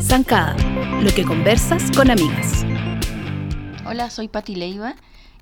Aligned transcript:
Zancada, 0.00 0.56
lo 1.00 1.10
que 1.14 1.24
conversas 1.24 1.90
con 1.96 2.10
amigas. 2.10 2.64
Hola, 3.86 4.10
soy 4.10 4.28
Pati 4.28 4.56
Leiva 4.56 4.96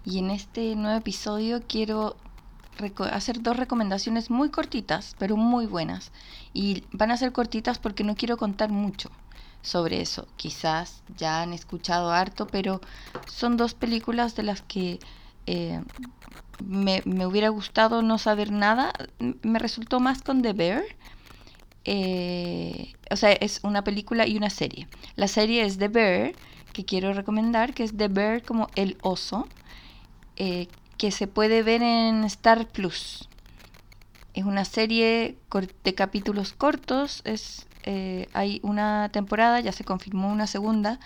y 0.04 0.18
en 0.18 0.30
este 0.30 0.76
nuevo 0.76 0.98
episodio 0.98 1.62
quiero 1.66 2.16
hacer 3.10 3.42
dos 3.42 3.56
recomendaciones 3.56 4.28
muy 4.30 4.50
cortitas, 4.50 5.16
pero 5.18 5.36
muy 5.36 5.66
buenas. 5.66 6.12
Y 6.52 6.84
van 6.92 7.10
a 7.10 7.16
ser 7.16 7.32
cortitas 7.32 7.78
porque 7.78 8.04
no 8.04 8.16
quiero 8.16 8.36
contar 8.36 8.70
mucho 8.70 9.10
sobre 9.62 10.02
eso. 10.02 10.28
Quizás 10.36 11.02
ya 11.16 11.42
han 11.42 11.52
escuchado 11.52 12.12
harto, 12.12 12.46
pero 12.46 12.80
son 13.26 13.56
dos 13.56 13.74
películas 13.74 14.36
de 14.36 14.42
las 14.42 14.62
que 14.62 15.00
eh, 15.46 15.80
me, 16.64 17.02
hubiera 17.26 17.48
gustado 17.48 18.02
no 18.02 18.18
saber 18.18 18.50
nada. 18.50 18.92
Me 19.42 19.58
resultó 19.58 20.00
más 20.00 20.22
con 20.22 20.42
The 20.42 20.52
Bear. 20.52 20.82
Eh, 21.84 22.92
o 23.10 23.16
sea, 23.16 23.32
es 23.32 23.60
una 23.62 23.82
película 23.82 24.26
y 24.26 24.36
una 24.36 24.50
serie. 24.50 24.86
La 25.16 25.28
serie 25.28 25.64
es 25.64 25.78
The 25.78 25.88
Bear, 25.88 26.32
que 26.72 26.84
quiero 26.84 27.12
recomendar, 27.12 27.74
que 27.74 27.84
es 27.84 27.96
The 27.96 28.08
Bear 28.08 28.42
como 28.42 28.68
el 28.74 28.98
oso, 29.02 29.48
eh, 30.36 30.68
que 30.98 31.10
se 31.10 31.26
puede 31.26 31.62
ver 31.62 31.82
en 31.82 32.24
Star 32.24 32.68
Plus. 32.68 33.28
Es 34.34 34.44
una 34.44 34.64
serie 34.64 35.38
de 35.84 35.94
capítulos 35.94 36.52
cortos, 36.52 37.22
es, 37.24 37.66
hay 38.32 38.60
una 38.62 39.08
temporada, 39.10 39.58
ya 39.60 39.72
se 39.72 39.82
confirmó 39.82 40.30
una 40.30 40.46
segunda, 40.46 41.00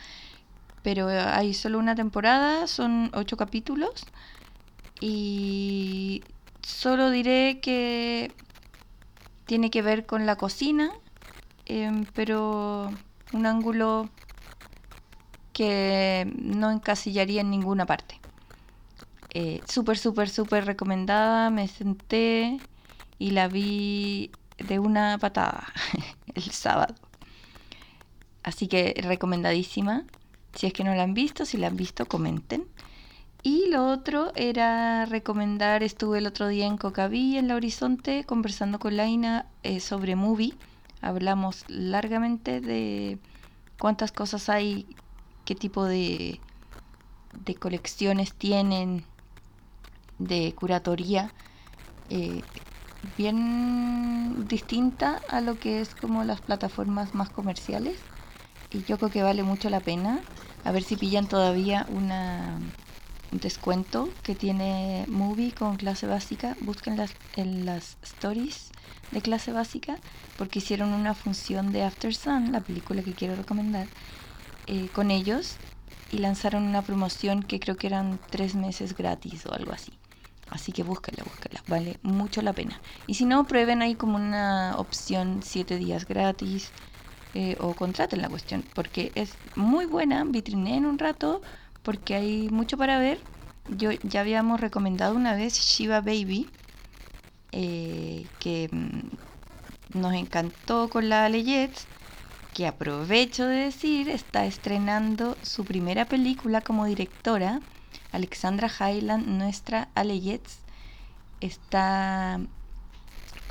pero 0.85 1.09
hay 1.09 1.55
solo 1.55 1.79
una 1.79 1.95
temporada, 1.95 2.67
son 2.67 3.11
ocho 3.15 3.39
capítulos. 3.39 4.05
Y 5.01 6.23
solo 6.63 7.11
diré 7.11 7.59
que 7.61 8.33
tiene 9.47 9.71
que 9.71 9.81
ver 9.83 10.05
con 10.07 10.27
la 10.27 10.37
cocina, 10.37 10.93
em, 11.67 12.05
pero 12.15 12.93
un 13.33 13.47
ángulo 13.47 14.11
que 15.55 16.31
no 16.39 16.71
encasillaría 16.71 17.41
en 17.41 17.51
ninguna 17.51 17.87
parte. 17.87 18.21
Eh, 19.31 19.63
súper, 19.67 19.97
súper, 19.99 20.29
súper 20.29 20.67
recomendada. 20.67 21.51
Me 21.51 21.67
senté 21.69 22.61
y 23.19 23.31
la 23.31 23.49
vi 23.49 24.31
de 24.59 24.79
una 24.79 25.19
patada 25.19 25.73
el 26.35 26.43
sábado. 26.51 26.95
Así 28.43 28.69
que 28.69 28.95
recomendadísima. 29.03 30.05
Si 30.55 30.67
es 30.67 30.73
que 30.73 30.85
no 30.85 30.95
la 30.95 31.03
han 31.03 31.15
visto, 31.15 31.45
si 31.45 31.57
la 31.59 31.69
han 31.69 31.77
visto, 31.77 32.07
comenten. 32.09 32.67
Y 33.43 33.69
lo 33.71 33.87
otro 33.91 34.33
era 34.37 35.07
recomendar, 35.07 35.83
estuve 35.83 36.19
el 36.19 36.27
otro 36.27 36.49
día 36.49 36.67
en 36.67 36.79
Cocaví, 36.79 37.37
en 37.39 37.49
la 37.49 37.57
Horizonte, 37.57 38.25
conversando 38.25 38.79
con 38.79 38.97
Laina 38.97 39.47
eh, 39.63 39.81
sobre 39.81 40.17
Movie. 40.17 40.59
Hablamos 41.03 41.65
largamente 41.69 42.61
de 42.61 43.19
cuántas 43.79 44.13
cosas 44.13 44.49
hay, 44.49 44.97
qué 45.45 45.55
tipo 45.55 45.85
de, 45.85 46.41
de 47.33 47.57
colecciones 47.57 48.35
tienen, 48.35 49.05
de 50.19 50.55
curatoría 50.55 51.33
eh, 52.11 52.45
bien 53.03 54.47
distinta 54.49 55.23
a 55.29 55.41
lo 55.41 55.59
que 55.59 55.81
es 55.81 55.95
como 55.95 56.25
las 56.25 56.41
plataformas 56.43 57.15
más 57.15 57.31
comerciales 57.31 58.07
y 58.75 58.83
yo 58.85 58.99
creo 58.99 59.11
que 59.11 59.23
vale 59.23 59.43
mucho 59.43 59.71
la 59.71 59.81
pena. 59.81 60.21
A 60.65 60.73
ver 60.73 60.83
si 60.83 60.97
pillan 60.97 61.29
todavía 61.29 61.87
una 61.91 62.59
un 63.33 63.41
descuento 63.41 64.09
que 64.23 64.35
tiene 64.35 65.07
Movie 65.09 65.53
con 65.53 65.77
clase 65.77 66.07
básica. 66.07 66.57
Búsquenlas 66.61 67.15
en 67.37 67.67
las 67.67 67.97
stories 68.03 68.71
de 69.11 69.21
clase 69.23 69.53
básica 69.53 69.99
porque 70.37 70.59
hicieron 70.59 70.93
una 70.93 71.15
función 71.15 71.73
de 71.73 71.83
After 71.83 72.15
Sun 72.15 72.53
la 72.53 72.61
película 72.61 73.03
que 73.03 73.15
quiero 73.15 73.37
recomendar 73.37 73.87
eh, 74.67 74.89
con 74.91 75.11
ellos 75.11 75.57
y 76.11 76.19
lanzaron 76.19 76.65
una 76.65 76.83
promoción 76.83 77.43
que 77.43 77.61
creo 77.61 77.77
que 77.77 77.87
eran 77.87 78.19
tres 78.31 78.55
meses 78.55 78.97
gratis 78.97 79.47
o 79.47 79.53
algo 79.53 79.73
así. 79.73 79.93
Así 80.51 80.73
que 80.73 80.83
búsquela, 80.85 81.25
búsquela, 81.25 81.63
vale 81.67 81.99
mucho 82.03 82.41
la 82.43 82.53
pena. 82.53 82.81
Y 83.07 83.15
si 83.15 83.25
no, 83.25 83.47
prueben 83.47 83.83
ahí 83.83 83.97
como 83.97 84.17
una 84.17 84.75
opción 84.77 85.41
7 85.43 85.77
días 85.77 86.07
gratis 86.07 86.73
eh, 87.35 87.57
o 87.61 87.75
contraten 87.75 88.23
la 88.23 88.29
cuestión, 88.29 88.65
porque 88.75 89.13
es 89.15 89.39
muy 89.57 89.87
buena, 89.87 90.21
en 90.23 90.87
un 90.87 90.99
rato, 90.99 91.43
porque 91.83 92.15
hay 92.15 92.49
mucho 92.51 92.77
para 92.79 92.99
ver. 92.99 93.25
Yo 93.69 93.91
ya 94.03 94.21
habíamos 94.21 94.61
recomendado 94.61 95.15
una 95.17 95.35
vez 95.35 95.55
Shiva 95.55 96.01
Baby, 96.01 96.51
eh, 97.53 98.27
que 98.39 98.69
mm, 98.71 99.99
nos 99.99 100.15
encantó 100.15 100.91
con 100.91 101.09
la 101.09 101.29
Leyets, 101.29 101.89
que 102.53 102.67
aprovecho 102.67 103.47
de 103.47 103.57
decir, 103.57 104.09
está 104.09 104.47
estrenando 104.47 105.37
su 105.43 105.65
primera 105.65 106.07
película 106.07 106.61
como 106.61 106.85
directora 106.87 107.63
Alexandra 108.13 108.69
Highland, 108.69 109.27
nuestra 109.27 109.89
Aleyets, 109.97 110.59
está 111.41 112.41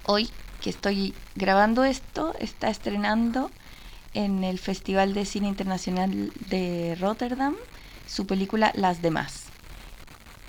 hoy 0.04 0.30
que 0.62 0.70
estoy 0.70 1.16
grabando 1.36 1.84
esto, 1.84 2.34
está 2.40 2.70
estrenando 2.70 3.52
en 4.14 4.44
el 4.44 4.60
Festival 4.60 5.14
de 5.14 5.26
Cine 5.26 5.48
Internacional 5.48 6.32
de 6.50 6.96
Rotterdam 7.00 7.56
su 8.08 8.28
película 8.28 8.72
Las 8.76 9.02
demás, 9.02 9.46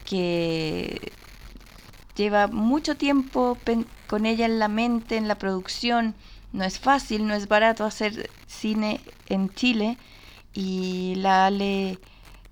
que 0.04 1.12
lleva 2.16 2.46
mucho 2.46 2.96
tiempo 2.96 3.56
con 4.06 4.26
ella 4.26 4.46
en 4.46 4.58
la 4.58 4.68
mente, 4.68 5.16
en 5.16 5.28
la 5.28 5.36
producción. 5.36 6.14
No 6.52 6.64
es 6.64 6.78
fácil, 6.78 7.26
no 7.26 7.34
es 7.34 7.48
barato 7.48 7.84
hacer 7.84 8.30
cine 8.46 9.00
en 9.28 9.52
Chile 9.54 9.98
y 10.52 11.14
la 11.16 11.46
Ale 11.46 11.98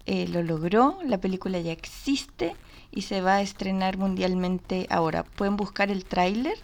eh, 0.07 0.27
lo 0.29 0.43
logró, 0.43 0.99
la 1.05 1.19
película 1.19 1.61
ya 1.61 1.73
existe 1.73 2.57
y 2.91 3.03
se 3.03 3.21
va 3.21 3.37
a 3.37 3.43
estrenar 3.43 3.99
mundialmente 3.99 4.87
ahora. 4.91 5.23
Pueden 5.23 5.57
buscar 5.57 5.91
el 5.91 6.05
tráiler, 6.05 6.59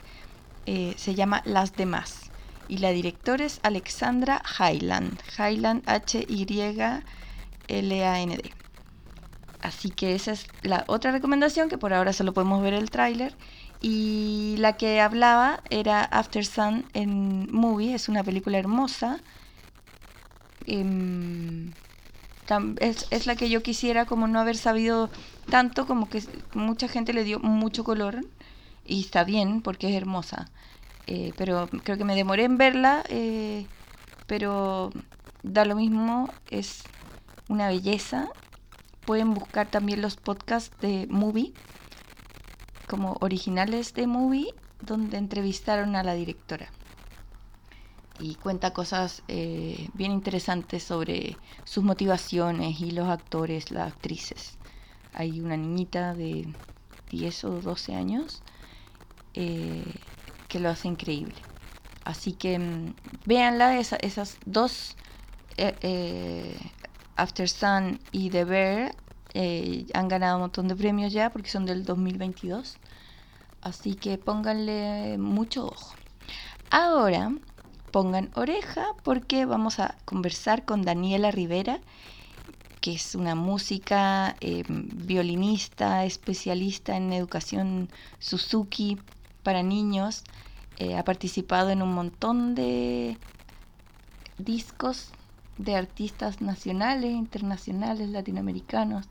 eh, 0.67 0.95
se 0.97 1.15
llama 1.15 1.43
Las 1.45 1.75
demás 1.75 2.28
y 2.69 2.79
la 2.79 2.91
directora 2.91 3.45
es 3.45 3.61
Alexandra 3.63 4.43
Highland, 4.59 5.21
Highland 5.39 5.83
H-Y-L-A-N-D. 5.87 6.99
Así 9.61 9.91
que 9.91 10.15
esa 10.15 10.33
es 10.33 10.47
la 10.63 10.85
otra 10.87 11.11
recomendación, 11.11 11.69
que 11.69 11.79
por 11.79 11.93
ahora 11.93 12.13
solo 12.13 12.33
podemos 12.33 12.63
ver 12.63 12.75
el 12.75 12.91
tráiler. 12.91 13.35
Y 13.81 14.57
la 14.59 14.77
que 14.77 15.01
hablaba 15.01 15.63
era 15.71 16.05
After 16.05 16.45
Sun 16.45 16.85
en 16.95 17.49
Movie, 17.53 17.95
es 17.95 18.09
una 18.09 18.25
película 18.25 18.59
hermosa. 18.59 19.21
Em, 20.67 21.73
es, 22.81 23.27
la 23.27 23.37
que 23.37 23.51
yo 23.51 23.63
quisiera 23.63 24.07
como 24.07 24.27
no 24.27 24.41
haber 24.41 24.57
sabido 24.57 25.11
tanto, 25.51 25.87
como 25.87 26.09
que 26.09 26.23
mucha 26.55 26.89
gente 26.89 27.13
le 27.13 27.25
dio 27.25 27.39
mucho 27.41 27.85
color 27.85 28.25
y 28.85 29.01
está 29.01 29.25
bien 29.25 29.61
porque 29.61 29.89
es 29.89 29.95
hermosa. 29.95 30.51
Eh, 31.11 31.33
pero 31.39 31.71
creo 31.85 31.97
que 31.97 32.05
me 32.05 32.15
demoré 32.15 32.45
en 32.45 32.59
verla, 32.59 33.03
eh, 33.09 33.67
pero 34.27 34.93
da 35.43 35.65
lo 35.65 35.75
mismo, 35.75 36.35
es 36.51 36.93
una 37.49 37.69
belleza. 37.69 38.29
Pueden 39.07 39.33
buscar 39.33 39.71
también 39.71 40.03
los 40.03 40.17
podcasts 40.19 40.79
de 40.81 41.07
Movie, 41.09 41.55
como 42.87 43.17
originales 43.21 43.95
de 43.95 44.07
Movie, 44.07 44.55
donde 44.83 45.17
entrevistaron 45.17 45.97
a 45.97 46.03
la 46.03 46.13
directora 46.13 46.75
y 48.19 48.35
cuenta 48.37 48.75
cosas 48.75 49.23
eh, 49.29 49.89
bien 49.95 50.13
interesantes 50.13 50.83
sobre 50.83 51.39
sus 51.65 51.85
motivaciones 51.85 52.81
y 52.81 52.91
los 52.91 53.09
actores, 53.09 53.71
las 53.71 53.89
actrices. 53.95 54.59
Hay 55.15 55.41
una 55.41 55.57
niñita 55.57 56.15
de 56.15 56.55
10 57.09 57.45
o 57.45 57.63
12 57.63 57.95
años 57.95 58.43
que 60.49 60.61
lo 60.61 60.69
hace 60.71 60.89
increíble. 60.89 61.37
Así 62.05 62.33
que 62.33 62.59
mm, 62.59 62.95
véanla, 63.27 63.79
esas 63.79 64.39
dos, 64.47 64.97
eh, 65.57 66.57
After 67.17 67.49
Sun 67.49 68.01
y 68.13 68.31
The 68.31 68.45
Bear, 68.45 68.95
han 69.95 70.09
ganado 70.09 70.37
un 70.37 70.43
montón 70.43 70.69
de 70.69 70.75
premios 70.75 71.13
ya 71.13 71.31
porque 71.31 71.51
son 71.51 71.67
del 71.67 71.85
2022. 71.85 72.79
Así 73.61 73.95
que 73.95 74.19
pónganle 74.19 75.19
mucho 75.19 75.67
ojo. 75.67 75.95
Ahora 76.71 77.33
pongan 77.91 78.31
oreja 78.35 78.87
porque 79.03 79.45
vamos 79.45 79.79
a 79.81 79.97
conversar 80.05 80.65
con 80.65 80.83
Daniela 80.83 81.31
Rivera, 81.31 81.81
que 82.81 82.93
es 82.93 83.15
una 83.15 83.35
música, 83.35 84.37
violinista, 84.67 86.05
especialista 86.05 86.97
en 86.97 87.13
educación 87.13 87.89
Suzuki 88.19 88.99
para 89.43 89.63
niños. 89.63 90.25
Eh, 90.77 90.97
ha 90.97 91.05
participado 91.05 91.71
en 91.71 91.83
un 91.83 91.93
montón 91.95 92.55
de 92.55 93.19
discos 94.39 95.15
de 95.57 95.75
artistas 95.77 96.41
nacionales, 96.41 97.13
internacionales, 97.13 98.09
latinoamericanos. 98.11 99.09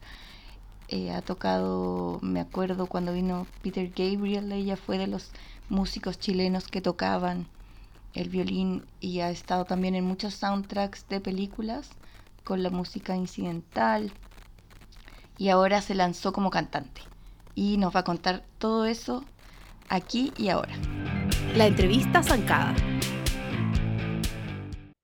eh, 0.88 1.12
ha 1.12 1.22
tocado, 1.22 2.20
me 2.24 2.40
acuerdo 2.40 2.88
cuando 2.88 3.14
vino 3.14 3.48
Peter 3.62 3.92
Gabriel, 3.96 4.52
ella 4.52 4.78
fue 4.78 4.98
de 4.98 5.08
los 5.08 5.34
músicos 5.70 6.20
chilenos 6.20 6.68
que 6.70 6.82
tocaban 6.82 7.50
el 8.14 8.30
violín 8.30 8.86
y 9.00 9.20
ha 9.22 9.30
estado 9.32 9.66
también 9.66 9.96
en 9.96 10.06
muchos 10.06 10.36
soundtracks 10.36 11.08
de 11.10 11.22
películas 11.22 11.98
con 12.44 12.64
la 12.64 12.70
música 12.70 13.16
incidental 13.16 14.14
y 15.38 15.50
ahora 15.50 15.82
se 15.82 15.96
lanzó 15.96 16.34
como 16.34 16.50
cantante 16.50 17.02
y 17.56 17.78
nos 17.78 17.96
va 17.96 18.02
a 18.02 18.04
contar 18.04 18.46
todo 18.58 18.86
eso 18.86 19.30
aquí 19.89 20.31
y 20.38 20.50
ahora. 20.50 20.74
La 21.56 21.68
entrevista 21.68 22.24
zancada. 22.24 22.75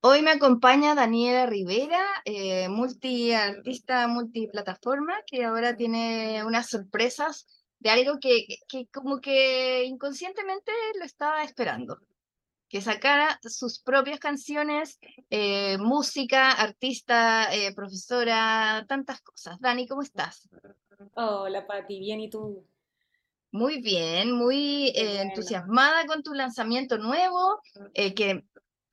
Hoy 0.02 0.22
me 0.22 0.32
acompaña 0.32 0.96
Daniela 0.96 1.46
Rivera, 1.46 2.04
eh, 2.26 2.68
multiartista, 2.70 4.08
multiplataforma, 4.08 5.16
que 5.26 5.46
ahora 5.46 5.76
tiene 5.78 6.44
unas 6.46 6.70
sorpresas 6.70 7.48
de 7.80 7.90
algo 7.90 8.20
que, 8.20 8.46
que 8.68 8.88
como 8.88 9.22
que 9.22 9.86
inconscientemente 9.86 10.72
lo 11.00 11.06
estaba 11.06 11.44
esperando 11.44 12.00
que 12.74 12.82
sacara 12.82 13.40
sus 13.44 13.78
propias 13.78 14.18
canciones, 14.18 15.00
eh, 15.30 15.78
música, 15.78 16.50
artista, 16.54 17.54
eh, 17.54 17.72
profesora, 17.76 18.84
tantas 18.90 19.22
cosas. 19.22 19.60
Dani, 19.60 19.88
¿cómo 19.88 20.02
estás? 20.02 20.50
Hola, 21.14 21.68
Pati, 21.68 22.00
bien, 22.00 22.20
¿y 22.22 22.32
tú? 22.32 22.66
Muy 23.54 23.82
bien, 23.82 24.32
muy 24.32 24.88
eh, 24.96 25.22
entusiasmada 25.22 26.08
con 26.08 26.24
tu 26.24 26.34
lanzamiento 26.34 26.98
nuevo, 26.98 27.62
que, 27.94 28.44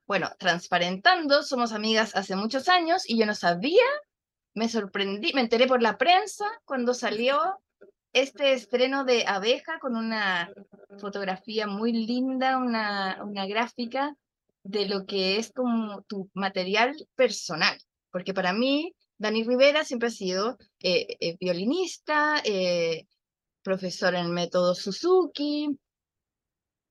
bueno, 0.07 0.29
transparentando, 0.39 1.43
somos 1.43 1.73
amigas 1.73 2.15
hace 2.15 2.37
muchos 2.37 2.69
años 2.69 3.09
y 3.09 3.17
yo 3.19 3.25
no 3.25 3.35
sabía, 3.35 3.87
me 4.53 4.69
sorprendí, 4.69 5.33
me 5.33 5.41
enteré 5.41 5.67
por 5.67 5.81
la 5.81 5.97
prensa 5.97 6.45
cuando 6.67 6.93
salió 6.93 7.41
este 8.13 8.53
estreno 8.53 9.05
de 9.05 9.25
Abeja 9.27 9.79
con 9.79 9.97
una 9.97 10.53
fotografía 10.99 11.67
muy 11.67 11.93
linda, 11.93 12.59
una, 12.59 13.19
una 13.25 13.47
gráfica 13.47 14.15
de 14.63 14.87
lo 14.87 15.07
que 15.07 15.39
es 15.39 15.53
como 15.55 16.03
tu 16.03 16.29
material 16.35 16.95
personal, 17.15 17.79
porque 18.11 18.35
para 18.35 18.53
mí 18.53 18.95
Dani 19.17 19.43
Rivera 19.43 19.85
siempre 19.85 20.09
ha 20.09 20.13
sido 20.13 20.59
eh, 20.81 21.17
eh, 21.19 21.37
violinista, 21.41 22.43
eh, 23.61 23.63
profesor 23.63 24.15
en 24.15 24.27
el 24.27 24.33
método 24.33 24.75
Suzuki 24.75 25.79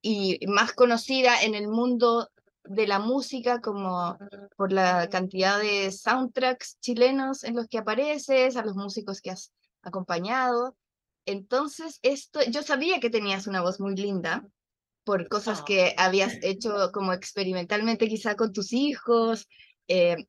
y 0.02 0.40
más 0.48 0.74
conocida 0.74 1.42
en 1.42 1.56
el 1.56 1.68
mundo 1.68 2.30
de 2.64 2.88
la 2.88 3.00
música 3.00 3.62
como 3.62 4.18
por 4.56 4.72
la 4.72 5.10
cantidad 5.10 5.60
de 5.60 5.92
soundtracks 5.92 6.78
chilenos 6.80 7.44
en 7.44 7.56
los 7.56 7.68
que 7.68 7.80
apareces, 7.80 8.56
a 8.56 8.64
los 8.64 8.76
músicos 8.76 9.22
que 9.22 9.32
has 9.32 9.52
acompañado. 9.82 10.76
Entonces, 11.26 12.00
esto, 12.02 12.40
yo 12.50 12.64
sabía 12.64 13.00
que 13.00 13.10
tenías 13.10 13.48
una 13.48 13.62
voz 13.62 13.80
muy 13.80 13.96
linda 13.96 14.48
por 15.04 15.28
cosas 15.28 15.64
que 15.64 15.96
ah. 15.98 16.06
habías 16.06 16.38
hecho 16.44 16.92
como 16.94 17.14
experimentalmente 17.14 18.08
quizá 18.08 18.36
con 18.36 18.54
tus 18.54 18.74
hijos, 18.74 19.48
eh, 19.88 20.28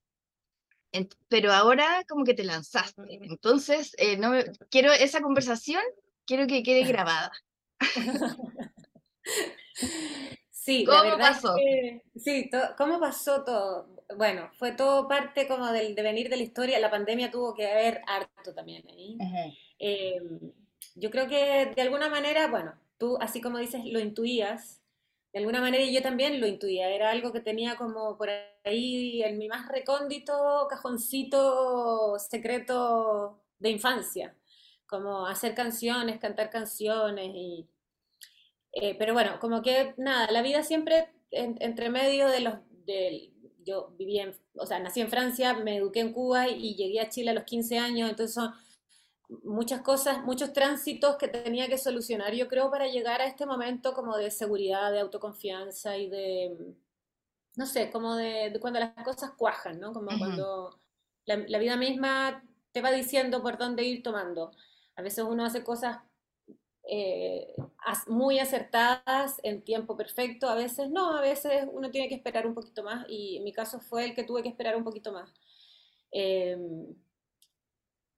pero 1.29 1.53
ahora 1.53 2.05
como 2.09 2.25
que 2.25 2.35
te 2.35 2.45
lanzaste. 2.45 3.03
Entonces, 3.23 3.93
eh, 3.99 4.17
no 4.17 4.33
quiero 4.71 4.93
esa 4.93 5.21
conversación, 5.21 5.83
quiero 6.31 6.47
que 6.47 6.63
quede 6.63 6.85
grabada. 6.85 7.33
Sí, 10.53 10.85
¿Cómo 10.85 11.17
pasó? 11.17 11.57
sí, 12.15 12.51
¿cómo 12.77 13.01
pasó 13.01 13.43
todo? 13.45 14.05
Bueno, 14.17 14.51
fue 14.53 14.73
todo 14.73 15.09
parte 15.09 15.49
como 15.49 15.73
del 15.73 15.95
devenir 15.95 16.29
de 16.29 16.37
la 16.37 16.43
historia. 16.43 16.79
La 16.79 16.91
pandemia 16.91 17.31
tuvo 17.31 17.55
que 17.55 17.67
haber 17.67 18.03
harto 18.07 18.55
también 18.55 18.85
ahí 18.87 19.17
yo 20.95 21.11
creo 21.11 21.27
que 21.29 21.73
de 21.75 21.83
alguna 21.83 22.09
manera, 22.09 22.49
bueno, 22.49 22.75
tú 22.99 23.17
así 23.21 23.41
como 23.41 23.59
dices, 23.59 23.85
lo 23.87 24.01
intuías, 24.01 24.81
de 25.33 25.39
alguna 25.39 25.61
manera 25.61 25.85
yo 25.85 26.03
también 26.03 26.41
lo 26.41 26.47
intuía, 26.47 26.91
era 26.91 27.11
algo 27.11 27.33
que 27.33 27.41
tenía 27.41 27.77
como 27.77 28.17
por 28.19 28.29
ahí 28.65 29.23
en 29.23 29.39
mi 29.39 29.49
más 29.49 29.69
recóndito 29.69 30.67
cajoncito 30.69 32.19
secreto 32.19 33.41
de 33.59 33.71
infancia, 33.71 34.37
como 34.91 35.27
hacer 35.27 35.55
canciones, 35.55 36.19
cantar 36.19 36.51
canciones 36.51 37.31
y... 37.33 37.67
Eh, 38.73 38.95
pero 38.99 39.15
bueno, 39.15 39.39
como 39.41 39.63
que 39.63 39.95
nada, 39.97 40.31
la 40.31 40.43
vida 40.43 40.63
siempre 40.63 41.09
entre 41.31 41.89
medio 41.89 42.29
de 42.29 42.41
los... 42.41 42.55
De, 42.85 43.33
yo 43.65 43.95
viví 43.99 44.19
en, 44.19 44.35
o 44.55 44.67
sea, 44.67 44.81
nací 44.81 45.01
en 45.01 45.11
Francia, 45.11 45.55
me 45.55 45.77
eduqué 45.77 46.01
en 46.01 46.13
Cuba 46.13 46.49
y 46.49 46.75
llegué 46.75 47.01
a 47.01 47.09
Chile 47.09 47.31
a 47.31 47.35
los 47.35 47.45
15 47.45 47.79
años, 47.79 48.11
entonces 48.11 48.35
son 48.35 48.53
muchas 49.45 49.83
cosas, 49.83 50.25
muchos 50.25 50.53
tránsitos 50.53 51.17
que 51.17 51.29
tenía 51.29 51.69
que 51.69 51.79
solucionar, 51.79 52.35
yo 52.35 52.49
creo, 52.49 52.71
para 52.71 52.89
llegar 52.89 53.21
a 53.21 53.27
este 53.27 53.47
momento 53.47 53.95
como 53.95 54.17
de 54.17 54.31
seguridad, 54.31 54.91
de 54.91 55.01
autoconfianza 55.01 55.97
y 55.97 56.09
de, 56.09 56.75
no 57.57 57.67
sé, 57.67 57.91
como 57.91 58.17
de, 58.17 58.57
cuando 58.61 58.81
las 58.81 58.93
cosas 59.05 59.33
cuajan, 59.37 59.79
¿no? 59.79 59.93
Como 59.93 60.09
cuando 60.19 60.81
la, 61.27 61.59
vida 61.59 61.77
misma 61.77 62.43
te 62.73 62.81
va 62.81 62.91
diciendo 62.91 63.43
por 63.43 63.59
dónde 63.59 63.85
ir 63.85 64.03
tomando. 64.03 64.51
A 65.01 65.03
veces 65.03 65.25
uno 65.27 65.47
hace 65.47 65.65
cosas 65.65 65.97
eh, 66.85 67.55
muy 68.07 68.39
acertadas 68.39 69.41
en 69.43 69.63
tiempo 69.63 69.97
perfecto, 69.97 70.47
a 70.47 70.55
veces 70.55 70.91
no, 70.91 71.17
a 71.17 71.23
veces 71.23 71.67
uno 71.73 71.91
tiene 71.91 72.07
que 72.07 72.17
esperar 72.17 72.47
un 72.47 72.53
poquito 72.53 72.83
más 72.83 73.07
y 73.09 73.39
en 73.39 73.45
mi 73.45 73.53
caso 73.53 73.81
fue 73.81 74.05
el 74.05 74.15
que 74.15 74.25
tuve 74.25 74.43
que 74.43 74.51
esperar 74.51 74.77
un 74.77 74.85
poquito 74.85 75.11
más. 75.11 75.33
Eh, 76.13 76.55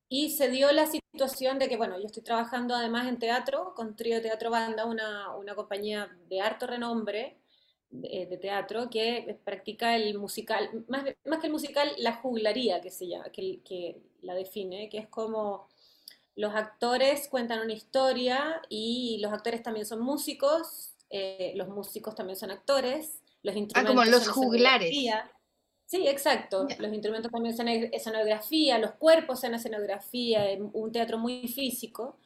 y 0.09 0.31
se 0.31 0.51
dio 0.51 0.73
la 0.73 0.87
situación 0.87 1.61
de 1.61 1.69
que, 1.69 1.77
bueno, 1.77 2.01
yo 2.01 2.07
estoy 2.07 2.25
trabajando 2.25 2.75
además 2.75 3.07
en 3.07 3.21
teatro, 3.21 3.75
con 3.77 3.95
Trío 3.95 4.21
Teatro 4.21 4.51
Banda, 4.51 4.85
una, 4.85 5.37
una 5.37 5.55
compañía 5.55 6.11
de 6.29 6.41
harto 6.41 6.67
renombre 6.67 7.39
de, 7.91 8.39
teatro 8.39 8.91
que 8.91 9.39
practica 9.45 9.95
el 9.95 10.19
musical, 10.19 10.85
más, 10.89 11.05
más, 11.27 11.39
que 11.39 11.47
el 11.47 11.53
musical, 11.53 11.93
la 11.99 12.15
juglaría 12.17 12.81
que 12.81 12.91
se 12.91 13.07
llama, 13.07 13.31
que, 13.31 13.61
que 13.65 14.03
la 14.23 14.35
define, 14.35 14.89
que 14.89 14.99
es 14.99 15.09
como 15.09 15.69
los 16.35 16.55
actores 16.55 17.29
cuentan 17.29 17.61
una 17.61 17.73
historia 17.73 18.63
y 18.69 19.19
los 19.21 19.33
actores 19.33 19.63
también 19.63 19.87
son 19.87 20.01
músicos, 20.01 20.95
eh, 21.11 21.53
los 21.57 21.69
músicos 21.69 22.15
también 22.15 22.37
son 22.37 22.51
actores, 22.51 23.23
los 23.43 23.57
instrumentos 23.57 23.95
ah, 23.97 24.05
como 24.05 24.11
los 24.11 24.29
juglares. 24.29 24.95
Sí, 25.85 26.09
exacto. 26.09 26.67
Los 26.79 26.91
instrumentos 26.91 27.31
también 27.31 27.55
son 27.55 27.69
escenografía, 27.69 28.79
los 28.79 28.93
cuerpos 28.93 29.41
son 29.41 29.55
escenografía, 29.55 30.47
un 30.73 30.91
teatro 30.91 31.19
muy 31.19 31.49
físico. 31.49 32.19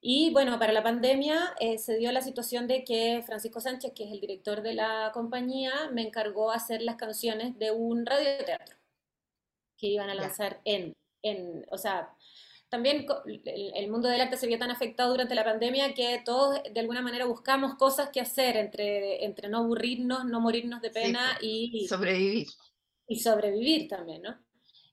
Y 0.00 0.30
bueno, 0.32 0.58
para 0.58 0.72
la 0.72 0.82
pandemia 0.82 1.54
eh, 1.60 1.78
se 1.78 1.96
dio 1.96 2.10
la 2.10 2.22
situación 2.22 2.66
de 2.66 2.82
que 2.82 3.22
Francisco 3.24 3.60
Sánchez, 3.60 3.92
que 3.94 4.02
es 4.02 4.10
el 4.10 4.20
director 4.20 4.62
de 4.62 4.74
la 4.74 5.12
compañía, 5.14 5.72
me 5.92 6.02
encargó 6.02 6.50
hacer 6.50 6.82
las 6.82 6.96
canciones 6.96 7.56
de 7.56 7.70
un 7.70 8.04
radioteatro 8.04 8.74
que 9.76 9.86
iban 9.86 10.10
a 10.10 10.14
lanzar 10.14 10.60
en, 10.64 10.96
en, 11.22 11.64
o 11.70 11.78
sea, 11.78 12.12
también 12.72 13.04
el 13.26 13.90
mundo 13.90 14.08
del 14.08 14.22
arte 14.22 14.38
se 14.38 14.46
vio 14.46 14.58
tan 14.58 14.70
afectado 14.70 15.10
durante 15.10 15.34
la 15.34 15.44
pandemia 15.44 15.92
que 15.92 16.22
todos 16.24 16.58
de 16.72 16.80
alguna 16.80 17.02
manera 17.02 17.26
buscamos 17.26 17.74
cosas 17.74 18.08
que 18.08 18.18
hacer 18.18 18.56
entre, 18.56 19.26
entre 19.26 19.50
no 19.50 19.58
aburrirnos, 19.58 20.24
no 20.24 20.40
morirnos 20.40 20.80
de 20.80 20.88
pena 20.88 21.36
y 21.42 21.86
sobrevivir 21.86 22.48
y 23.06 23.20
sobrevivir 23.20 23.88
también, 23.88 24.22
¿no? 24.22 24.38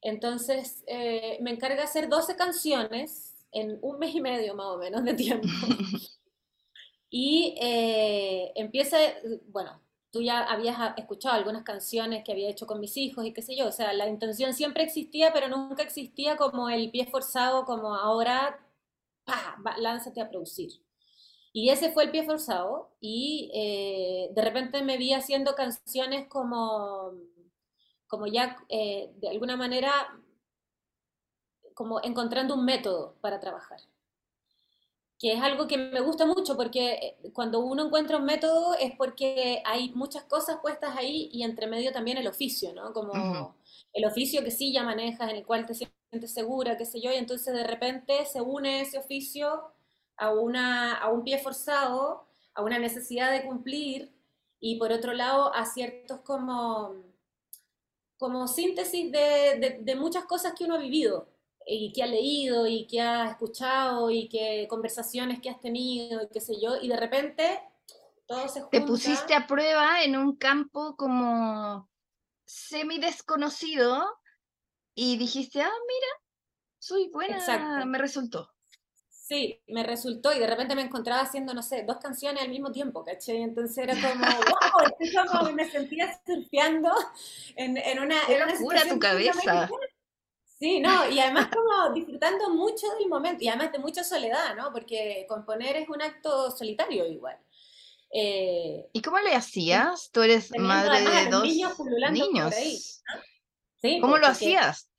Entonces, 0.02 0.84
eh, 0.88 1.38
me 1.40 1.52
encarga 1.52 1.86
hacer 1.86 2.10
12 2.10 2.36
canciones 2.36 3.48
en 3.54 3.80
un 3.82 3.98
mes 3.98 4.14
y 4.14 4.20
medio 4.20 4.56
más 4.56 4.68
o 4.68 4.78
menos 4.78 5.06
de 5.06 5.14
tiempo. 5.14 5.48
y 7.10 7.56
eh, 7.62 8.52
empieza, 8.56 8.98
bueno, 9.48 9.82
tú 10.12 10.22
ya 10.22 10.44
habías 10.44 10.78
escuchado 10.98 11.36
algunas 11.36 11.64
canciones 11.64 12.24
que 12.24 12.32
había 12.32 12.50
hecho 12.50 12.68
con 12.68 12.80
mis 12.80 12.98
hijos 12.98 13.26
y 13.26 13.34
qué 13.34 13.42
sé 13.42 13.56
yo, 13.56 13.68
o 13.68 13.72
sea, 13.72 13.94
la 13.94 14.08
intención 14.08 14.54
siempre 14.54 14.84
existía, 14.84 15.34
pero 15.34 15.48
nunca 15.50 15.84
existía 15.84 16.38
como 16.38 16.70
el 16.70 16.92
pie 16.92 17.08
forzado, 17.08 17.66
como 17.66 17.96
ahora, 17.96 18.60
¡pah! 19.26 19.58
lánzate 19.78 20.22
a 20.22 20.30
producir. 20.30 20.72
Y 21.54 21.70
ese 21.70 21.92
fue 21.92 22.06
el 22.06 22.12
pie 22.12 22.24
forzado 22.26 22.92
y 23.00 23.52
eh, 23.54 24.30
de 24.34 24.42
repente 24.42 24.84
me 24.84 24.98
vi 24.98 25.14
haciendo 25.14 25.56
canciones 25.56 26.28
como 26.28 27.14
como 28.08 28.26
ya 28.28 28.58
eh, 28.70 29.12
de 29.18 29.30
alguna 29.30 29.56
manera 29.56 29.92
como 31.76 32.02
encontrando 32.04 32.56
un 32.56 32.66
método 32.66 33.16
para 33.22 33.40
trabajar. 33.40 33.80
Que 35.20 35.34
es 35.34 35.42
algo 35.42 35.68
que 35.68 35.78
me 35.78 36.00
gusta 36.00 36.26
mucho 36.26 36.56
porque 36.56 36.94
eh, 36.94 37.32
cuando 37.34 37.60
uno 37.60 37.86
encuentra 37.88 38.18
un 38.18 38.26
método 38.26 38.74
es 38.76 38.96
porque 38.96 39.62
hay 39.66 39.92
muchas 39.92 40.24
cosas 40.24 40.58
puestas 40.62 40.96
ahí 40.98 41.30
y 41.34 41.44
entre 41.44 41.68
medio 41.68 41.92
también 41.92 42.18
el 42.18 42.28
oficio, 42.28 42.74
¿no? 42.74 42.94
Como 42.94 43.56
el 43.94 44.06
oficio 44.06 44.44
que 44.44 44.52
sí 44.52 44.72
ya 44.72 44.84
manejas, 44.84 45.30
en 45.30 45.38
el 45.38 45.46
cual 45.46 45.66
te 45.66 45.74
sientes 45.74 46.34
segura, 46.34 46.78
qué 46.78 46.86
sé 46.86 47.02
yo, 47.02 47.12
y 47.12 47.16
entonces 47.16 47.54
de 47.54 47.66
repente 47.66 48.26
se 48.26 48.42
une 48.42 48.82
ese 48.82 48.98
oficio 48.98 49.74
a, 50.18 50.32
una, 50.32 50.96
a 50.96 51.10
un 51.10 51.24
pie 51.24 51.38
forzado, 51.40 52.28
a 52.54 52.62
una 52.62 52.80
necesidad 52.80 53.32
de 53.32 53.44
cumplir 53.46 54.14
y 54.60 54.78
por 54.78 54.92
otro 54.92 55.14
lado 55.14 55.54
a 55.54 55.66
ciertos 55.66 56.22
como 56.22 57.10
como 58.20 58.50
síntesis 58.50 59.12
de, 59.12 59.96
muchas 59.98 60.26
cosas 60.26 60.54
que 60.54 60.66
uno 60.66 60.76
ha 60.76 60.80
vivido 60.80 61.30
y 61.72 61.94
qué 61.94 62.04
has 62.04 62.10
leído 62.10 62.66
y 62.66 62.88
qué 62.88 63.02
has 63.02 63.32
escuchado 63.32 64.10
y 64.10 64.28
qué 64.28 64.66
conversaciones 64.68 65.40
que 65.40 65.50
has 65.50 65.60
tenido 65.60 66.24
y 66.24 66.30
qué 66.30 66.42
sé 66.42 66.60
yo, 66.60 66.78
y 66.82 66.88
de 66.88 66.98
repente 66.98 67.62
todo 68.26 68.48
se 68.48 68.62
junta. 68.62 68.80
Te 68.80 68.82
pusiste 68.82 69.36
a 69.36 69.46
prueba 69.46 70.04
en 70.04 70.18
un 70.18 70.36
campo 70.36 70.96
como 70.96 71.88
semi 72.46 72.98
desconocido 73.00 74.04
y 74.96 75.18
dijiste, 75.18 75.62
ah, 75.62 75.72
mira, 75.88 76.08
soy 76.80 77.10
buena, 77.10 77.86
me 77.86 78.00
resultó. 78.00 78.50
Sí, 79.10 79.62
me 79.68 79.84
resultó 79.84 80.34
y 80.34 80.40
de 80.40 80.48
repente 80.48 80.74
me 80.74 80.82
encontraba 80.82 81.22
haciendo, 81.22 81.54
no 81.54 81.62
sé, 81.62 81.84
dos 81.84 81.98
canciones 81.98 82.42
al 82.42 82.50
mismo 82.50 82.72
tiempo, 82.72 83.04
¿caché? 83.04 83.44
Entonces 83.44 83.78
era 83.78 83.94
como, 83.94 84.26
wow, 84.26 85.40
como 85.40 85.52
me 85.52 85.70
sentía 85.70 86.20
surfeando 86.26 86.90
en, 87.56 87.78
en 87.78 88.00
una... 88.00 88.16
Qué 88.26 88.40
locura 88.40 88.82
tu 88.90 88.98
cabeza. 88.98 89.70
Sí, 90.60 90.82
no, 90.82 91.10
y 91.10 91.20
además 91.20 91.48
como 91.48 91.94
disfrutando 91.94 92.50
mucho 92.50 92.86
del 92.98 93.08
momento, 93.08 93.44
y 93.44 93.48
además 93.48 93.72
de 93.72 93.80
mucha 93.80 94.04
soledad, 94.04 94.56
¿no? 94.58 94.74
Porque 94.74 95.26
componer 95.30 95.78
es 95.78 95.88
un 95.88 96.02
acto 96.02 96.52
solitario 96.52 97.08
igual. 97.08 97.38
Eh, 98.12 98.90
¿Y 98.92 99.02
cómo 99.02 99.20
le 99.20 99.36
hacías? 99.36 100.12
Tú 100.12 100.22
eres 100.22 100.52
madre 100.58 101.02
de 101.02 101.30
dos 101.30 101.44
niños. 101.44 101.78
niños. 102.12 102.56
¿Sí? 103.82 104.00
¿Cómo 104.02 104.18
lo 104.18 104.28
hacías? 104.28 104.90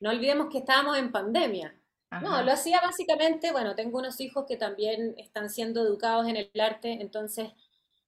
No 0.00 0.10
olvidemos 0.10 0.48
que 0.50 0.58
estábamos 0.58 0.98
en 0.98 1.12
pandemia. 1.12 1.80
No, 2.22 2.42
lo 2.42 2.52
hacía 2.52 2.80
básicamente, 2.80 3.52
bueno, 3.52 3.74
tengo 3.74 3.98
unos 3.98 4.20
hijos 4.20 4.46
que 4.48 4.56
también 4.56 5.14
están 5.18 5.50
siendo 5.50 5.82
educados 5.82 6.26
en 6.26 6.36
el 6.36 6.50
arte, 6.60 6.92
entonces 7.00 7.50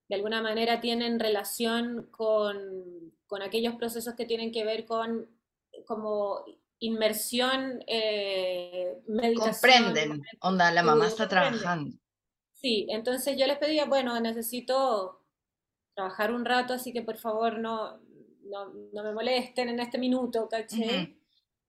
de 0.07 0.15
alguna 0.15 0.41
manera 0.41 0.81
tienen 0.81 1.19
relación 1.19 2.07
con, 2.09 3.13
con 3.27 3.43
aquellos 3.43 3.75
procesos 3.75 4.15
que 4.15 4.25
tienen 4.25 4.51
que 4.51 4.65
ver 4.65 4.85
con 4.85 5.29
como 5.89 6.45
inmersión, 6.77 7.83
eh, 7.87 9.01
meditación. 9.07 9.53
Comprenden, 9.53 10.21
onda, 10.39 10.71
la 10.71 10.83
mamá 10.83 11.07
está 11.07 11.27
trabajando. 11.27 11.97
Sí, 12.53 12.85
entonces 12.89 13.35
yo 13.37 13.47
les 13.47 13.57
pedía, 13.57 13.85
bueno, 13.85 14.19
necesito 14.19 15.25
trabajar 15.95 16.31
un 16.31 16.45
rato, 16.45 16.75
así 16.75 16.93
que 16.93 17.01
por 17.01 17.17
favor 17.17 17.57
no, 17.57 17.99
no, 18.43 19.03
me 19.03 19.13
molesten 19.13 19.69
en 19.69 19.79
este 19.79 19.97
minuto, 19.97 20.47
¿caché? 20.47 21.17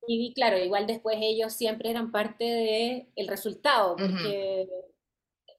Y 0.07 0.33
claro, 0.35 0.59
igual 0.59 0.85
después 0.85 1.17
ellos 1.19 1.53
siempre 1.53 1.89
eran 1.89 2.11
parte 2.11 2.43
del 2.43 3.07
el 3.15 3.27
resultado, 3.27 3.95
porque, 3.95 4.69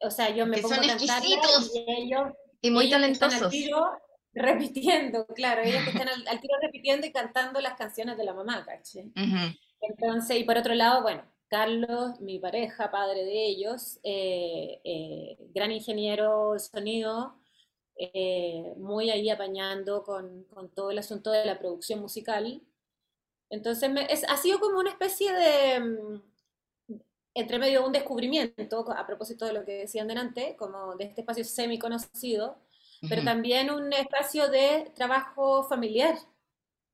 o 0.03 0.11
sea, 0.11 0.31
yo 0.31 0.47
me 0.47 0.59
pongo 0.63 0.75
a 0.75 0.87
cantar 0.87 1.25
y 1.25 1.35
ellos... 1.89 2.33
Y 2.61 2.71
muy 2.71 2.89
talentosos 2.89 3.53
repitiendo, 4.35 5.27
claro, 5.27 5.63
ellos 5.63 5.83
que 5.85 5.91
están 5.91 6.09
al, 6.29 6.41
tiro 6.41 6.55
repitiendo 6.61 7.07
y 7.07 7.13
cantando 7.13 7.61
las 7.61 7.75
canciones 7.75 8.17
de 8.17 8.25
la 8.25 8.35
mamá, 8.35 8.65
¿caché? 8.65 9.11
Entonces, 9.81 10.39
y 10.39 10.45
por 10.45 10.57
otro 10.57 10.75
lado, 10.75 11.03
bueno, 11.03 11.25
Carlos, 11.49 12.21
mi 12.21 12.39
pareja, 12.39 12.91
padre 12.91 13.25
de 13.25 13.47
ellos, 13.47 13.99
eh, 14.05 14.81
eh, 14.85 15.37
gran 15.55 15.71
ingeniero 15.71 16.53
de 16.53 16.61
sonido, 16.61 17.35
eh, 17.97 18.73
muy 18.79 19.11
ahí 19.11 19.29
apañando 19.29 20.03
con, 20.03 20.45
con, 20.45 20.71
todo 20.71 20.91
el 20.91 20.99
asunto 20.99 21.31
de 21.31 21.45
la 21.45 21.59
producción 21.59 22.01
musical. 22.01 22.63
Entonces, 23.51 23.91
es, 24.09 24.25
ha 24.31 24.37
sido 24.39 24.61
como 24.61 24.79
una 24.79 24.91
especie 24.91 25.33
de, 25.33 25.81
mm, 25.81 26.23
entre 27.35 27.59
medio, 27.59 27.85
un 27.87 27.93
descubrimiento, 27.93 28.91
a 28.91 29.07
propósito 29.07 29.45
de 29.45 29.53
lo 29.53 29.65
que 29.65 29.73
decían 29.73 30.09
delante, 30.09 30.57
como 30.57 30.97
de 30.97 31.05
este 31.05 31.21
espacio 31.21 31.45
semi 31.45 31.79
conocido, 31.79 32.57
pero 33.09 33.23
también 33.25 33.71
un 33.71 33.93
espacio 33.93 34.49
de 34.49 34.91
trabajo 34.95 35.65
familiar, 35.65 36.17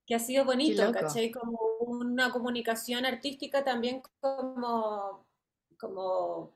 que 0.07 0.15
ha 0.15 0.19
sido 0.19 0.45
bonito, 0.47 0.91
¿cachai? 0.91 1.31
Como 1.31 1.59
una 1.81 2.33
comunicación 2.33 3.05
artística 3.05 3.63
también 3.63 4.01
como, 4.21 5.27
como 5.79 6.55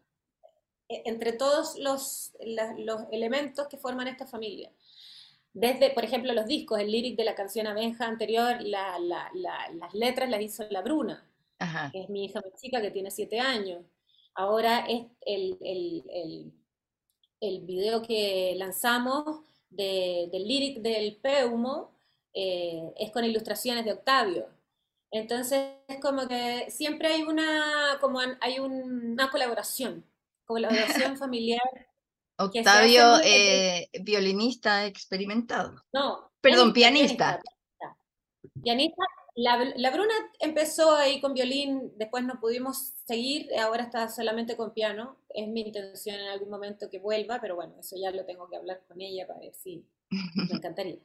e, 0.88 1.02
entre 1.04 1.32
todos 1.34 1.78
los, 1.78 2.32
los 2.78 3.02
elementos 3.10 3.68
que 3.68 3.76
forman 3.76 4.08
esta 4.08 4.26
familia. 4.26 4.72
Desde, 5.52 5.90
por 5.90 6.02
ejemplo, 6.02 6.32
los 6.32 6.46
discos, 6.46 6.80
el 6.80 6.90
lyric 6.90 7.14
de 7.14 7.24
la 7.24 7.34
canción 7.34 7.66
Abeja 7.66 8.06
anterior, 8.06 8.56
la, 8.62 8.98
las 8.98 9.94
letras 9.94 10.30
las 10.30 10.40
hizo 10.40 10.64
la 10.70 10.80
Bruna, 10.80 11.30
que 11.92 12.04
es 12.04 12.08
mi 12.08 12.24
hija 12.24 12.40
más 12.40 12.58
chica 12.58 12.80
que 12.80 12.90
tiene 12.90 13.10
siete 13.10 13.38
años. 13.38 13.84
Ahora 14.34 14.86
es 14.88 15.04
el, 15.26 15.58
el, 15.60 16.04
el 16.08 16.52
el 17.42 17.60
video 17.62 18.00
que 18.02 18.54
lanzamos 18.56 19.40
del 19.68 20.30
lyric 20.30 20.78
del 20.80 21.16
Peumo 21.16 21.90
eh, 22.32 22.92
es 22.96 23.10
con 23.10 23.24
ilustraciones 23.24 23.84
de 23.84 23.92
Octavio. 23.92 24.48
Entonces 25.10 25.74
es 25.88 26.00
como 26.00 26.26
que 26.28 26.70
siempre 26.70 27.08
hay 27.08 27.22
una, 27.22 27.98
como 28.00 28.20
hay 28.40 28.60
una 28.60 29.28
colaboración, 29.30 30.06
colaboración 30.44 31.16
familiar. 31.18 31.60
Octavio, 32.38 33.18
eh, 33.24 33.88
violinista 34.00 34.86
experimentado. 34.86 35.82
No. 35.92 36.30
Perdón, 36.40 36.72
pianista. 36.72 37.40
Pianista, 38.62 39.02
la, 39.34 39.90
Bruna 39.90 40.14
empezó 40.40 40.94
ahí 40.94 41.20
con 41.20 41.32
violín, 41.32 41.92
después 41.96 42.24
no 42.24 42.38
pudimos 42.38 42.92
seguir, 43.06 43.48
ahora 43.58 43.84
está 43.84 44.08
solamente 44.08 44.56
con 44.56 44.72
piano. 44.72 45.16
Es 45.30 45.48
mi 45.48 45.62
intención 45.62 46.20
en 46.20 46.28
algún 46.28 46.50
momento 46.50 46.90
que 46.90 46.98
vuelva, 46.98 47.40
pero 47.40 47.54
bueno, 47.54 47.74
eso 47.80 47.96
ya 47.96 48.10
lo 48.10 48.24
tengo 48.26 48.48
que 48.48 48.56
hablar 48.56 48.82
con 48.86 49.00
ella 49.00 49.26
para 49.26 49.40
ver 49.40 49.54
si 49.54 49.86
me 50.50 50.54
encantaría. 50.56 50.98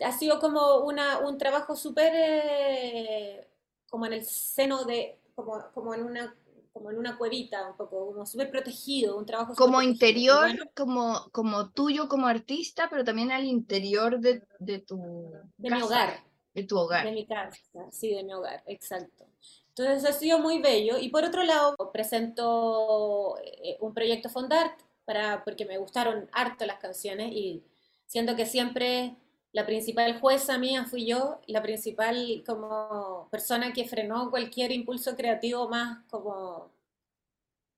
Ha 0.00 0.12
sido 0.12 0.38
como 0.38 0.78
una, 0.84 1.18
un 1.18 1.38
trabajo 1.38 1.74
súper 1.74 2.12
eh, 2.14 3.48
como 3.90 4.06
en 4.06 4.12
el 4.12 4.24
seno 4.24 4.84
de, 4.84 5.18
como, 5.34 5.70
como 5.74 5.94
en 5.94 6.04
una 6.04 6.36
como 6.72 6.90
en 6.90 6.96
una 6.96 7.18
cuevita, 7.18 7.68
un 7.68 7.76
poco, 7.76 8.06
como 8.06 8.24
súper 8.24 8.50
protegido, 8.50 9.18
un 9.18 9.26
trabajo 9.26 9.54
Como 9.54 9.82
interior, 9.82 10.48
como, 10.74 11.28
como 11.30 11.68
tuyo 11.68 12.08
como 12.08 12.26
artista, 12.26 12.88
pero 12.88 13.04
también 13.04 13.30
al 13.30 13.44
interior 13.44 14.20
de, 14.20 14.42
de 14.58 14.78
tu... 14.78 15.30
De 15.58 15.70
mi 15.70 15.82
hogar. 15.82 16.24
De 16.54 16.64
tu 16.64 16.78
hogar. 16.78 17.06
De 17.06 17.12
mi 17.12 17.26
casa, 17.26 17.60
sí, 17.90 18.14
de 18.14 18.22
mi 18.24 18.32
hogar, 18.34 18.62
exacto. 18.66 19.26
Entonces 19.68 20.04
ha 20.04 20.12
sido 20.12 20.38
muy 20.38 20.60
bello. 20.60 20.98
Y 20.98 21.08
por 21.08 21.24
otro 21.24 21.42
lado, 21.44 21.74
presento 21.92 23.38
eh, 23.42 23.78
un 23.80 23.94
proyecto 23.94 24.28
Fondart, 24.28 24.78
para, 25.04 25.42
porque 25.44 25.64
me 25.64 25.78
gustaron 25.78 26.28
harto 26.32 26.64
las 26.66 26.78
canciones 26.78 27.32
y 27.32 27.64
siento 28.06 28.36
que 28.36 28.46
siempre 28.46 29.16
la 29.52 29.66
principal 29.66 30.20
jueza 30.20 30.58
mía 30.58 30.84
fui 30.84 31.06
yo, 31.06 31.40
la 31.46 31.62
principal 31.62 32.44
como 32.46 33.28
persona 33.30 33.72
que 33.72 33.88
frenó 33.88 34.30
cualquier 34.30 34.72
impulso 34.72 35.16
creativo 35.16 35.68
más 35.68 36.04
como, 36.08 36.70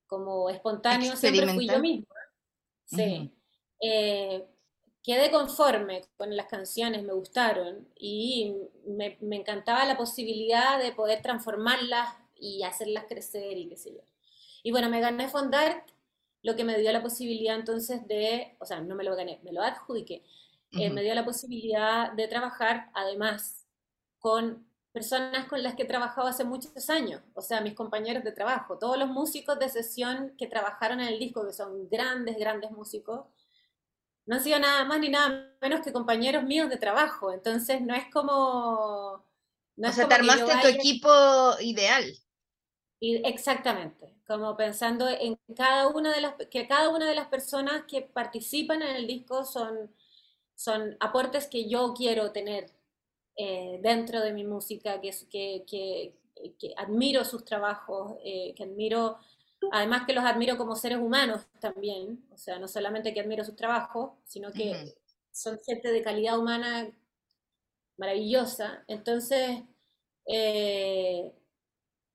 como 0.06 0.50
espontáneo, 0.50 1.16
siempre 1.16 1.54
fui 1.54 1.68
yo 1.68 1.78
misma. 1.78 2.14
Sí 2.84 3.32
quedé 5.04 5.30
conforme 5.30 6.02
con 6.16 6.34
las 6.34 6.46
canciones, 6.46 7.04
me 7.04 7.12
gustaron 7.12 7.86
y 7.94 8.56
me, 8.86 9.18
encantaba 9.30 9.84
la 9.84 9.98
posibilidad 9.98 10.78
de 10.82 10.92
poder 10.92 11.20
transformarlas 11.22 12.08
y 12.34 12.62
hacerlas 12.62 13.04
crecer 13.06 13.58
y 13.58 13.68
qué 13.68 13.76
sé 13.76 13.92
yo. 13.92 14.00
Y 14.62 14.72
bueno, 14.72 14.88
me 14.88 15.00
gané 15.00 15.28
Fondart, 15.28 15.90
lo 16.42 16.56
que 16.56 16.64
me 16.64 16.78
dio 16.78 16.90
la 16.90 17.02
posibilidad 17.02 17.54
entonces 17.54 18.08
de, 18.08 18.56
o 18.58 18.64
sea, 18.64 18.80
no 18.80 18.94
me 18.94 19.04
lo 19.04 19.14
gané, 19.14 19.40
me 19.44 19.52
lo 19.52 19.62
adjudiqué, 19.62 20.24
eh, 20.72 20.90
me 20.90 21.02
dio 21.02 21.14
la 21.14 21.24
posibilidad 21.24 22.10
de 22.12 22.26
trabajar 22.26 22.90
además 22.94 23.66
con 24.18 24.66
personas 24.90 25.46
con 25.48 25.62
las 25.62 25.74
que 25.74 25.82
he 25.82 25.86
trabajado 25.86 26.28
hace 26.28 26.44
muchos 26.44 26.88
años, 26.88 27.20
o 27.34 27.42
sea, 27.42 27.60
mis 27.60 27.74
compañeros 27.74 28.24
de 28.24 28.32
trabajo, 28.32 28.78
todos 28.78 28.96
los 28.96 29.08
músicos 29.08 29.58
de 29.58 29.68
sesión 29.68 30.32
que 30.38 30.46
trabajaron 30.46 31.00
en 31.00 31.08
el 31.08 31.18
disco, 31.18 31.46
que 31.46 31.52
son 31.52 31.88
grandes, 31.90 32.38
grandes 32.38 32.70
músicos, 32.70 33.26
no 34.26 34.36
han 34.36 34.42
sido 34.42 34.58
nada 34.58 34.84
más 34.84 35.00
ni 35.00 35.08
nada 35.08 35.54
menos 35.60 35.80
que 35.82 35.92
compañeros 35.92 36.44
míos 36.44 36.68
de 36.68 36.76
trabajo, 36.76 37.32
entonces 37.32 37.80
no 37.80 37.94
es 37.94 38.04
como... 38.12 39.24
No 39.76 39.88
o 39.88 39.92
sea, 39.92 40.06
te 40.06 40.14
armaste 40.14 40.52
tu 40.62 40.68
equipo 40.68 41.10
ideal. 41.60 42.04
Y 43.00 43.16
exactamente, 43.26 44.14
como 44.26 44.56
pensando 44.56 45.08
en 45.08 45.36
cada 45.56 45.88
una 45.88 46.14
de 46.14 46.20
las, 46.20 46.34
que 46.50 46.66
cada 46.68 46.88
una 46.90 47.08
de 47.08 47.14
las 47.14 47.26
personas 47.28 47.84
que 47.88 48.02
participan 48.02 48.82
en 48.82 48.96
el 48.96 49.06
disco 49.06 49.44
son, 49.44 49.92
son 50.54 50.96
aportes 51.00 51.48
que 51.48 51.68
yo 51.68 51.92
quiero 51.92 52.30
tener 52.30 52.70
eh, 53.36 53.80
dentro 53.82 54.20
de 54.20 54.32
mi 54.32 54.44
música, 54.44 55.00
que, 55.00 55.10
que, 55.28 55.64
que, 55.66 56.14
que 56.58 56.72
admiro 56.76 57.24
sus 57.24 57.44
trabajos, 57.44 58.16
eh, 58.24 58.54
que 58.56 58.62
admiro 58.62 59.18
Además 59.72 60.04
que 60.06 60.12
los 60.12 60.24
admiro 60.24 60.56
como 60.56 60.76
seres 60.76 60.98
humanos 60.98 61.42
también, 61.60 62.24
o 62.32 62.36
sea, 62.36 62.58
no 62.58 62.68
solamente 62.68 63.12
que 63.14 63.20
admiro 63.20 63.44
sus 63.44 63.56
trabajos, 63.56 64.12
sino 64.24 64.52
que 64.52 64.94
son 65.32 65.58
gente 65.66 65.92
de 65.92 66.02
calidad 66.02 66.38
humana 66.38 66.90
maravillosa. 67.96 68.84
Entonces, 68.88 69.62
eh, 70.26 71.32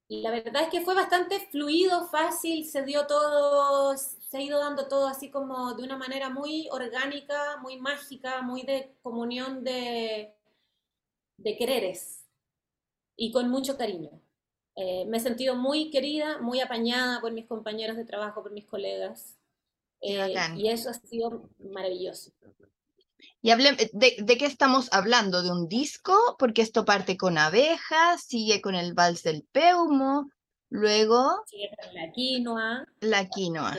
la 0.09 0.31
verdad 0.31 0.63
es 0.63 0.69
que 0.69 0.81
fue 0.81 0.95
bastante 0.95 1.39
fluido, 1.51 2.07
fácil, 2.07 2.65
se 2.65 2.83
dio 2.83 3.05
todo, 3.07 3.95
se 3.97 4.37
ha 4.37 4.41
ido 4.41 4.59
dando 4.59 4.87
todo 4.87 5.07
así 5.07 5.29
como 5.29 5.73
de 5.75 5.83
una 5.83 5.97
manera 5.97 6.29
muy 6.29 6.67
orgánica, 6.71 7.57
muy 7.61 7.77
mágica, 7.79 8.41
muy 8.41 8.63
de 8.63 8.95
comunión 9.03 9.63
de, 9.63 10.33
de 11.37 11.57
quereres 11.57 12.25
y 13.15 13.31
con 13.31 13.49
mucho 13.49 13.77
cariño. 13.77 14.11
Eh, 14.81 15.03
me 15.07 15.17
he 15.17 15.19
sentido 15.19 15.55
muy 15.55 15.89
querida, 15.91 16.39
muy 16.39 16.61
apañada 16.61 17.19
por 17.19 17.33
mis 17.33 17.45
compañeros 17.45 17.97
de 17.97 18.05
trabajo, 18.05 18.41
por 18.41 18.53
mis 18.53 18.65
colegas. 18.65 19.35
Eh, 19.99 20.33
y 20.55 20.69
eso 20.69 20.89
ha 20.89 20.93
sido 20.93 21.49
maravilloso. 21.59 22.31
Y 23.41 23.49
hable, 23.49 23.73
de, 23.73 24.15
de, 24.17 24.37
qué 24.37 24.45
estamos 24.45 24.87
hablando? 24.93 25.43
¿De 25.43 25.51
un 25.51 25.67
disco? 25.67 26.37
Porque 26.39 26.61
esto 26.61 26.85
parte 26.85 27.17
con 27.17 27.37
abejas, 27.37 28.23
sigue 28.23 28.61
con 28.61 28.73
el 28.73 28.93
vals 28.93 29.23
del 29.23 29.43
peumo, 29.43 30.31
luego... 30.69 31.43
Sigue 31.47 31.71
con 31.75 31.93
la 31.93 32.11
quinoa. 32.13 32.85
La 33.01 33.27
quinoa. 33.27 33.77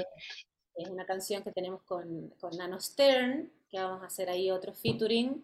es 0.74 0.88
una 0.90 1.06
canción 1.06 1.42
que 1.42 1.52
tenemos 1.52 1.82
con, 1.84 2.28
con 2.38 2.54
Nano 2.58 2.78
Stern, 2.78 3.50
que 3.70 3.78
vamos 3.78 4.02
a 4.02 4.06
hacer 4.06 4.28
ahí 4.28 4.50
otro 4.50 4.74
featuring. 4.74 5.42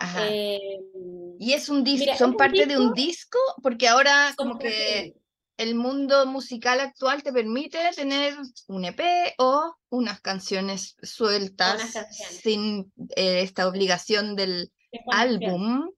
Em, 0.00 1.36
y 1.38 1.52
es 1.52 1.68
un 1.68 1.84
disco, 1.84 2.16
son 2.16 2.36
parte 2.36 2.66
de 2.66 2.78
un 2.78 2.92
disco, 2.92 3.38
porque 3.62 3.88
ahora 3.88 4.34
como 4.36 4.58
que 4.58 5.14
el 5.56 5.74
mundo 5.74 6.26
musical 6.26 6.80
actual 6.80 7.22
te 7.22 7.32
permite 7.32 7.78
tener 7.94 8.34
un 8.66 8.84
EP 8.84 9.34
o 9.38 9.74
unas 9.88 10.20
canciones 10.20 10.96
sueltas 11.02 11.94
sin 12.18 12.92
eh, 13.16 13.42
esta 13.42 13.68
obligación 13.68 14.36
del 14.36 14.72
álbum, 15.12 15.90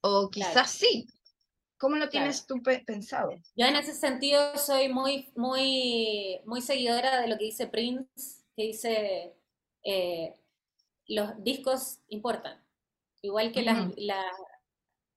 o 0.00 0.30
quizás 0.30 0.70
sí. 0.70 1.06
¿Cómo 1.78 1.96
lo 1.96 2.08
tienes 2.08 2.46
tú 2.46 2.62
pensado? 2.86 3.32
Yo 3.56 3.66
en 3.66 3.74
ese 3.74 3.92
sentido 3.92 4.56
soy 4.56 4.88
muy, 4.88 5.32
muy, 5.34 6.40
muy 6.46 6.60
seguidora 6.60 7.20
de 7.20 7.26
lo 7.26 7.36
que 7.38 7.46
dice 7.46 7.66
Prince, 7.66 8.44
que 8.56 8.62
dice 8.62 9.34
eh, 9.82 10.32
los 11.08 11.42
discos 11.42 11.98
importan. 12.06 12.61
Igual 13.22 13.52
que, 13.52 13.62
las, 13.62 13.94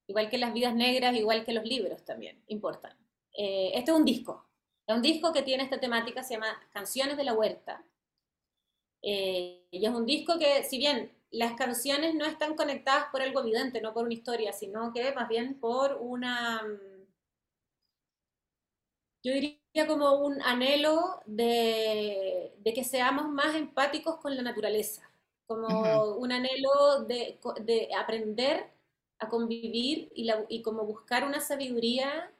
igual 0.08 0.30
que 0.30 0.38
las 0.38 0.54
vidas 0.54 0.76
negras, 0.76 1.16
igual 1.16 1.44
que 1.44 1.54
los 1.54 1.66
libros 1.66 2.06
también, 2.06 2.44
importan. 2.48 2.96
Eh, 3.34 3.72
este 3.74 3.92
es 3.92 3.98
un 3.98 4.06
disco, 4.06 4.48
es 4.86 4.96
un 4.96 5.02
disco 5.02 5.34
que 5.34 5.42
tiene 5.42 5.64
esta 5.64 5.80
temática, 5.80 6.22
se 6.22 6.36
llama 6.36 6.56
Canciones 6.72 7.18
de 7.18 7.24
la 7.24 7.34
Huerta. 7.34 7.84
Eh, 9.02 9.66
y 9.72 9.86
es 9.86 9.92
un 9.92 10.06
disco 10.06 10.38
que, 10.38 10.64
si 10.64 10.78
bien 10.78 11.12
las 11.32 11.54
canciones 11.54 12.14
no 12.14 12.26
están 12.26 12.56
conectadas 12.56 13.08
por 13.12 13.24
algo 13.24 13.42
evidente, 13.42 13.82
no 13.82 13.94
por 13.94 14.06
una 14.06 14.14
historia, 14.14 14.54
sino 14.54 14.94
que 14.94 15.12
más 15.14 15.28
bien 15.28 15.60
por 15.60 15.98
una, 16.00 16.62
yo 19.24 19.34
diría 19.34 19.88
como 19.88 20.14
un 20.14 20.42
anhelo 20.44 21.22
de, 21.26 22.54
de 22.60 22.74
que 22.74 22.84
seamos 22.84 23.28
más 23.30 23.56
empáticos 23.56 24.18
con 24.18 24.36
la 24.36 24.44
naturaleza 24.44 25.10
como 25.48 26.16
un 26.16 26.32
anhelo 26.32 27.04
de, 27.08 27.40
de, 27.62 27.90
aprender 27.96 28.72
a 29.20 29.30
convivir 29.30 30.12
y, 30.16 30.26
la, 30.26 30.46
y 30.50 30.62
como 30.62 30.86
buscar 30.86 31.26
una 31.26 31.40
sabiduría 31.40 32.32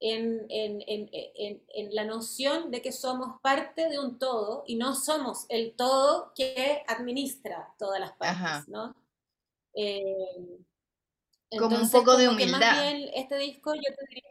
en, 0.00 0.46
en, 0.50 0.82
en, 0.86 1.62
en, 1.68 1.94
la 1.94 2.04
noción 2.04 2.70
de 2.70 2.82
que 2.82 2.92
somos 2.92 3.40
parte 3.40 3.88
de 3.88 3.98
un 3.98 4.18
todo 4.18 4.64
y 4.66 4.76
no 4.76 4.94
somos 4.94 5.46
el 5.48 5.74
todo 5.76 6.32
que 6.34 6.82
administra 6.88 7.74
todas 7.78 8.00
las 8.00 8.12
partes, 8.12 8.68
¿no? 8.68 8.94
Eh, 9.74 10.64
como 11.58 11.76
un 11.76 11.90
poco 11.90 12.16
de 12.16 12.28
humildad. 12.28 12.58
más 12.58 12.82
bien 12.82 13.10
este 13.14 13.38
disco 13.38 13.74
yo 13.74 13.82
te 13.82 14.06
diría 14.08 14.30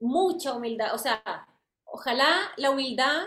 mucha 0.00 0.52
humildad, 0.54 0.94
o 0.94 0.98
sea, 0.98 1.22
ojalá 1.84 2.52
la 2.56 2.70
humildad 2.70 3.24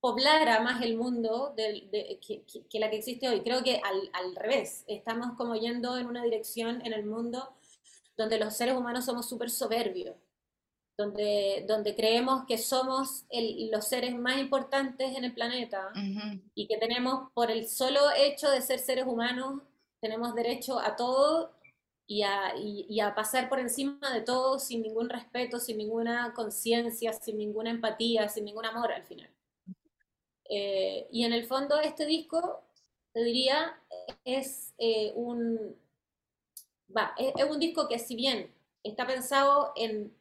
poblara 0.00 0.60
más 0.60 0.82
el 0.82 0.96
mundo 0.96 1.52
de, 1.56 2.18
que, 2.20 2.80
la 2.80 2.90
que 2.90 2.96
existe 2.96 3.28
hoy. 3.28 3.42
Creo 3.42 3.62
que 3.62 3.80
al, 4.12 4.34
revés, 4.34 4.84
estamos 4.86 5.36
como 5.36 5.54
yendo 5.54 5.98
en 5.98 6.06
una 6.06 6.24
dirección 6.24 6.84
en 6.84 6.92
el 6.92 7.04
mundo 7.04 7.54
donde 8.16 8.38
los 8.38 8.54
seres 8.54 8.76
humanos 8.76 9.04
somos 9.04 9.28
súper 9.28 9.50
soberbios, 9.50 10.16
donde, 10.96 11.64
donde 11.68 11.94
creemos 11.94 12.44
que 12.46 12.58
somos 12.58 13.24
los 13.30 13.86
seres 13.86 14.14
más 14.14 14.38
importantes 14.38 15.16
en 15.16 15.24
el 15.24 15.34
planeta 15.34 15.92
y 16.54 16.66
que 16.66 16.76
tenemos, 16.78 17.30
por 17.34 17.50
el 17.50 17.68
solo 17.68 18.00
hecho 18.16 18.50
de 18.50 18.62
ser 18.62 18.78
seres 18.78 19.06
humanos, 19.06 19.62
tenemos 20.00 20.34
derecho 20.34 20.78
a 20.78 20.96
todo 20.96 21.52
y 22.06 22.22
a, 22.22 22.54
y 22.56 23.00
a 23.00 23.14
pasar 23.14 23.48
por 23.48 23.60
encima 23.60 23.98
de 24.12 24.22
todo 24.22 24.58
sin 24.58 24.82
ningún 24.82 25.08
respeto, 25.08 25.58
sin 25.58 25.78
ninguna 25.78 26.32
conciencia, 26.34 27.12
sin 27.12 27.38
ninguna 27.38 27.70
empatía, 27.70 28.28
sin 28.28 28.44
ningún 28.46 28.66
amor 28.66 28.92
al 28.92 29.04
final. 29.04 29.30
Eh, 30.50 31.06
y 31.12 31.24
en 31.24 31.32
el 31.32 31.44
fondo 31.44 31.78
este 31.80 32.04
disco, 32.06 32.64
te 33.12 33.22
diría, 33.22 33.80
es 34.24 34.74
eh, 34.78 35.12
un... 35.14 35.76
Va, 36.94 37.14
es, 37.16 37.44
un 37.48 37.60
disco 37.60 37.88
que 37.88 38.00
si 38.00 38.16
bien 38.16 38.52
está 38.82 39.06
pensado 39.06 39.72
en 39.76 40.12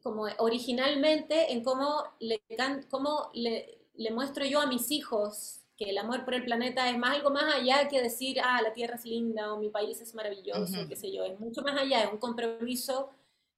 como 0.00 0.28
originalmente 0.38 1.52
en 1.52 1.64
cómo 1.64 2.04
le, 2.20 2.40
cómo 2.88 3.30
le, 3.34 3.80
le, 3.96 4.10
muestro 4.12 4.44
yo 4.44 4.60
a 4.60 4.66
mis 4.66 4.92
hijos 4.92 5.58
que 5.76 5.90
el 5.90 5.98
amor 5.98 6.24
por 6.24 6.34
el 6.34 6.44
planeta 6.44 6.88
es 6.88 6.96
más 6.98 7.16
algo 7.16 7.30
más 7.30 7.52
allá 7.52 7.88
que 7.88 8.00
decir, 8.00 8.38
ah, 8.40 8.62
la 8.62 8.72
tierra 8.72 8.94
es 8.94 9.04
linda 9.04 9.52
o 9.52 9.58
mi 9.58 9.70
país 9.70 10.00
es 10.00 10.14
maravilloso, 10.14 10.88
qué 10.88 10.94
sé 10.94 11.12
yo, 11.12 11.24
es 11.24 11.38
mucho 11.40 11.62
más 11.62 11.76
allá, 11.80 12.04
es 12.04 12.12
un 12.12 12.18
compromiso 12.18 13.10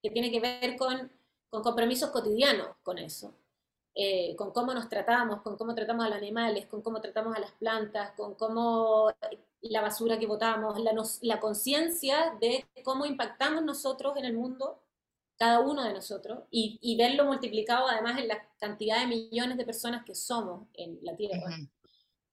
que 0.02 0.10
tiene 0.10 0.30
que 0.30 0.40
ver 0.40 0.76
con, 0.76 1.10
con 1.50 1.62
compromisos 1.62 2.10
cotidianos 2.10 2.68
con 2.82 2.98
eso. 2.98 3.34
Eh, 4.02 4.34
con 4.34 4.50
cómo 4.50 4.72
nos 4.72 4.88
tratamos, 4.88 5.42
con 5.42 5.58
cómo 5.58 5.74
tratamos 5.74 6.06
a 6.06 6.08
los 6.08 6.16
animales, 6.16 6.64
con 6.64 6.80
cómo 6.80 7.02
tratamos 7.02 7.36
a 7.36 7.40
las 7.40 7.52
plantas, 7.52 8.12
con 8.12 8.34
cómo 8.34 9.12
la 9.60 9.82
basura 9.82 10.18
que 10.18 10.26
botamos, 10.26 10.80
la, 10.80 10.94
la 11.20 11.38
conciencia 11.38 12.34
de 12.40 12.64
cómo 12.82 13.04
impactamos 13.04 13.62
nosotros 13.62 14.16
en 14.16 14.24
el 14.24 14.32
mundo, 14.32 14.82
cada 15.36 15.60
uno 15.60 15.84
de 15.84 15.92
nosotros, 15.92 16.44
y, 16.50 16.96
verlo 16.96 17.26
multiplicado 17.26 17.88
además 17.88 18.18
en 18.18 18.28
la 18.28 18.48
cantidad 18.58 19.00
de 19.00 19.06
millones 19.06 19.58
de 19.58 19.66
personas 19.66 20.02
que 20.06 20.14
somos 20.14 20.66
en 20.72 20.98
la 21.02 21.14
Tierra. 21.14 21.38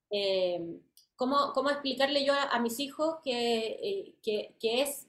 Eh, 0.08 0.80
¿cómo, 1.16 1.52
¿cómo, 1.52 1.68
explicarle 1.68 2.24
yo 2.24 2.32
a, 2.32 2.58
mis 2.60 2.80
hijos 2.80 3.16
que, 3.22 4.14
eh, 4.22 4.54
que, 4.58 4.80
es, 4.80 5.06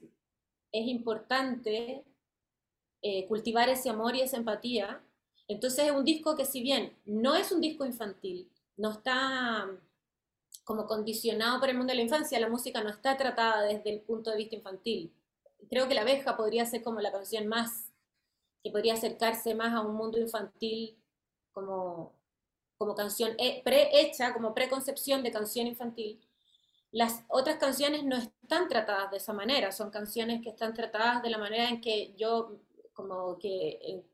es 0.72 0.86
importante 0.88 2.04
cultivar 3.28 3.70
ese 3.70 3.88
amor 3.88 4.14
y 4.14 4.20
esa 4.20 4.36
empatía? 4.36 5.02
Entonces 5.50 5.86
es 5.86 5.90
un 5.90 6.04
disco 6.04 6.36
que 6.36 6.44
si 6.44 6.62
bien 6.62 6.96
no 7.06 7.34
es 7.34 7.50
un 7.50 7.60
disco 7.60 7.84
infantil, 7.84 8.48
no 8.76 8.92
está 8.92 9.68
como 10.62 10.86
condicionado 10.86 11.58
por 11.58 11.68
el 11.68 11.76
mundo 11.76 11.90
de 11.90 11.96
la 11.96 12.02
infancia, 12.02 12.38
la 12.38 12.48
música 12.48 12.84
no 12.84 12.88
está 12.88 13.16
tratada 13.16 13.62
desde 13.62 13.90
el 13.90 14.00
punto 14.00 14.30
de 14.30 14.36
vista 14.36 14.54
infantil. 14.54 15.12
Creo 15.68 15.88
que 15.88 15.94
La 15.94 16.02
abeja 16.02 16.36
podría 16.36 16.64
ser 16.66 16.84
como 16.84 17.00
la 17.00 17.10
canción 17.10 17.48
más, 17.48 17.90
que 18.62 18.70
podría 18.70 18.94
acercarse 18.94 19.56
más 19.56 19.74
a 19.74 19.80
un 19.80 19.96
mundo 19.96 20.20
infantil 20.20 20.96
como, 21.50 22.12
como 22.78 22.94
canción 22.94 23.36
prehecha, 23.64 24.32
como 24.32 24.54
preconcepción 24.54 25.24
de 25.24 25.32
canción 25.32 25.66
infantil. 25.66 26.20
Las 26.92 27.24
otras 27.26 27.56
canciones 27.56 28.04
no 28.04 28.18
están 28.18 28.68
tratadas 28.68 29.10
de 29.10 29.16
esa 29.16 29.32
manera, 29.32 29.72
son 29.72 29.90
canciones 29.90 30.42
que 30.42 30.50
están 30.50 30.74
tratadas 30.74 31.24
de 31.24 31.30
la 31.30 31.38
manera 31.38 31.68
en 31.70 31.80
que 31.80 32.14
yo 32.16 32.56
como 32.92 33.36
que 33.36 34.04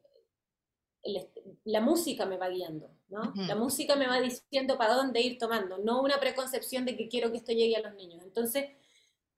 la 1.65 1.81
música 1.81 2.27
me 2.27 2.37
va 2.37 2.49
guiando, 2.49 2.91
¿no? 3.09 3.33
La 3.37 3.55
música 3.55 3.97
me 3.97 4.07
va 4.07 4.21
diciendo 4.21 4.77
para 4.77 4.95
dónde 4.95 5.21
ir 5.21 5.39
tomando, 5.39 5.79
no 5.79 6.03
una 6.03 6.19
preconcepción 6.19 6.85
de 6.85 6.97
que 6.97 7.09
quiero 7.09 7.31
que 7.31 7.39
esto 7.39 7.53
llegue 7.53 7.77
a 7.77 7.81
los 7.81 7.95
niños. 7.95 8.23
Entonces, 8.25 8.67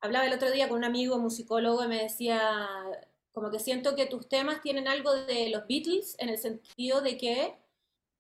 hablaba 0.00 0.26
el 0.26 0.32
otro 0.32 0.50
día 0.50 0.68
con 0.68 0.78
un 0.78 0.84
amigo 0.84 1.18
musicólogo 1.18 1.84
y 1.84 1.88
me 1.88 2.02
decía, 2.02 2.66
como 3.32 3.50
que 3.50 3.58
siento 3.58 3.94
que 3.96 4.06
tus 4.06 4.28
temas 4.28 4.62
tienen 4.62 4.88
algo 4.88 5.14
de 5.14 5.50
los 5.50 5.66
Beatles 5.66 6.16
en 6.18 6.30
el 6.30 6.38
sentido 6.38 7.00
de 7.00 7.16
que, 7.16 7.54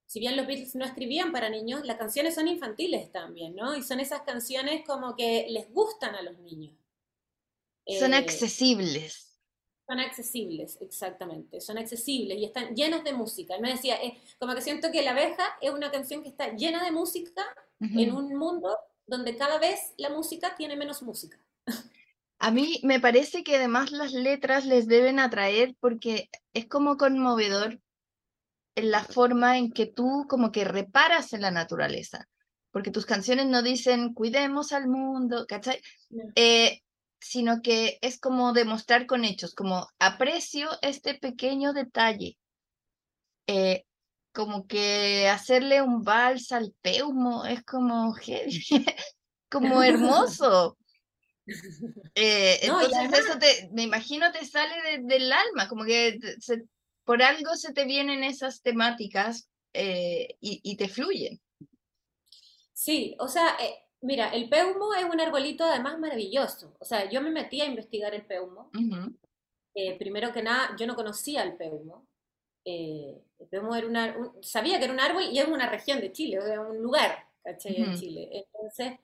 si 0.06 0.20
bien 0.20 0.36
los 0.36 0.46
Beatles 0.46 0.74
no 0.74 0.84
escribían 0.84 1.32
para 1.32 1.48
niños, 1.48 1.84
las 1.84 1.96
canciones 1.96 2.34
son 2.34 2.48
infantiles 2.48 3.10
también, 3.12 3.54
¿no? 3.56 3.76
Y 3.76 3.82
son 3.82 4.00
esas 4.00 4.22
canciones 4.22 4.84
como 4.86 5.16
que 5.16 5.46
les 5.50 5.72
gustan 5.72 6.14
a 6.14 6.22
los 6.22 6.38
niños. 6.38 6.74
Son 7.98 8.12
eh, 8.12 8.16
accesibles 8.16 9.27
son 9.88 10.00
accesibles, 10.00 10.76
exactamente, 10.82 11.62
son 11.62 11.78
accesibles 11.78 12.36
y 12.36 12.44
están 12.44 12.74
llenas 12.74 13.02
de 13.04 13.14
música. 13.14 13.54
Él 13.54 13.62
me 13.62 13.70
decía, 13.70 13.96
eh, 14.02 14.18
como 14.38 14.54
que 14.54 14.60
siento 14.60 14.92
que 14.92 15.02
La 15.02 15.12
abeja 15.12 15.44
es 15.62 15.70
una 15.70 15.90
canción 15.90 16.22
que 16.22 16.28
está 16.28 16.54
llena 16.54 16.84
de 16.84 16.92
música 16.92 17.42
en 17.80 18.12
un 18.12 18.36
mundo 18.36 18.76
donde 19.06 19.36
cada 19.36 19.58
vez 19.58 19.94
la 19.96 20.10
música 20.10 20.54
tiene 20.56 20.76
menos 20.76 21.02
música. 21.02 21.38
A 22.38 22.50
mí 22.50 22.80
me 22.82 23.00
parece 23.00 23.42
que 23.42 23.56
además 23.56 23.90
las 23.90 24.12
letras 24.12 24.66
les 24.66 24.86
deben 24.86 25.18
atraer 25.18 25.74
porque 25.80 26.28
es 26.52 26.66
como 26.66 26.98
conmovedor 26.98 27.80
en 28.76 28.90
la 28.90 29.02
forma 29.02 29.56
en 29.56 29.72
que 29.72 29.86
tú 29.86 30.26
como 30.28 30.52
que 30.52 30.64
reparas 30.64 31.32
en 31.32 31.40
la 31.40 31.50
naturaleza, 31.50 32.28
porque 32.70 32.90
tus 32.90 33.06
canciones 33.06 33.46
no 33.46 33.62
dicen 33.62 34.12
cuidemos 34.12 34.72
al 34.72 34.86
mundo, 34.86 35.46
¿cachai? 35.48 35.80
Eh, 36.34 36.82
sino 37.20 37.62
que 37.62 37.98
es 38.00 38.18
como 38.18 38.52
demostrar 38.52 39.06
con 39.06 39.24
hechos, 39.24 39.54
como 39.54 39.88
aprecio 39.98 40.70
este 40.82 41.14
pequeño 41.14 41.72
detalle, 41.72 42.38
eh, 43.46 43.84
como 44.32 44.66
que 44.66 45.28
hacerle 45.28 45.82
un 45.82 46.02
vals 46.02 46.52
al 46.52 46.74
peumo 46.80 47.44
es 47.44 47.64
como, 47.64 48.14
como 49.50 49.82
hermoso. 49.82 50.76
Eh, 52.14 52.58
entonces 52.60 53.20
eso 53.20 53.38
te, 53.38 53.70
me 53.72 53.82
imagino 53.82 54.30
te 54.32 54.44
sale 54.44 55.00
del 55.02 55.32
alma, 55.32 55.66
como 55.66 55.86
que 55.86 56.18
por 57.04 57.22
algo 57.22 57.56
se 57.56 57.72
te 57.72 57.86
vienen 57.86 58.22
esas 58.22 58.60
temáticas 58.60 59.48
eh, 59.72 60.36
y, 60.40 60.76
te 60.76 60.88
fluyen. 60.88 61.40
Sí, 62.74 63.16
o 63.18 63.28
sea, 63.28 63.56
eh, 63.60 63.87
mira, 64.00 64.30
el 64.30 64.48
peumo 64.48 64.94
es 64.94 65.04
un 65.04 65.20
arbolito 65.20 65.64
además 65.64 65.98
maravilloso. 65.98 66.74
O 66.78 66.84
sea, 66.84 67.08
yo 67.10 67.20
me 67.20 67.30
metí 67.30 67.60
a 67.60 67.66
investigar 67.66 68.14
el 68.14 68.24
peumo. 68.24 68.70
primero 69.98 70.32
que 70.32 70.42
nada, 70.42 70.74
yo 70.78 70.86
no 70.86 70.96
conocía 70.96 71.42
el 71.42 71.56
peumo. 71.56 72.06
el 72.64 73.48
peumo 73.50 73.74
era 73.74 73.86
una, 73.86 74.32
sabía 74.42 74.78
que 74.78 74.84
era 74.84 74.92
un 74.92 75.00
árbol 75.00 75.24
y 75.30 75.38
es 75.38 75.48
una 75.48 75.68
región 75.68 76.00
de 76.00 76.12
Chile, 76.12 76.38
era 76.44 76.60
un 76.60 76.78
lugar, 76.82 77.26
¿cachai? 77.42 77.76
En 77.76 77.94
Chile. 77.94 78.28
Entonces, 78.32 78.98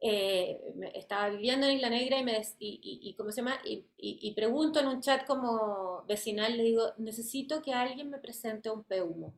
eh, 0.00 0.60
estaba 0.94 1.28
viviendo 1.30 1.66
en 1.66 1.76
Isla 1.76 1.90
Negra 1.90 2.20
y, 2.20 2.24
me 2.24 2.40
y, 2.60 3.14
¿cómo 3.16 3.32
se 3.32 3.38
llama? 3.38 3.58
Y, 3.64 4.32
pregunto 4.34 4.78
en 4.78 4.86
un 4.86 5.00
chat 5.00 5.26
como 5.26 6.04
vecinal, 6.06 6.56
le 6.56 6.62
digo, 6.62 6.92
necesito 6.98 7.62
que 7.62 7.72
alguien 7.72 8.10
me 8.10 8.18
presente 8.18 8.70
un 8.70 8.84
peumo. 8.84 9.34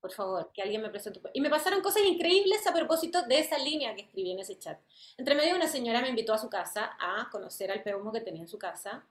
Por 0.00 0.12
favor, 0.12 0.50
que 0.52 0.60
alguien 0.60 0.82
me 0.82 0.90
presente. 0.90 1.20
Y 1.32 1.40
me 1.40 1.48
pasaron 1.48 1.80
cosas 1.80 2.02
increíbles 2.04 2.66
a 2.66 2.74
propósito 2.74 3.22
de 3.22 3.38
esa 3.38 3.56
línea 3.56 3.94
que 3.94 4.02
escribí 4.02 4.32
en 4.32 4.40
ese 4.40 4.58
chat. 4.58 4.78
Entre 5.16 5.34
medio 5.34 5.56
una 5.56 5.66
señora 5.66 6.02
me 6.02 6.10
invitó 6.10 6.34
a 6.34 6.38
su 6.38 6.50
casa 6.50 6.96
a 7.00 7.28
conocer 7.30 7.70
al 7.70 7.82
peumo 7.82 8.12
que 8.12 8.20
tenía 8.20 8.42
en 8.42 8.48
su 8.48 8.58
casa. 8.58 9.06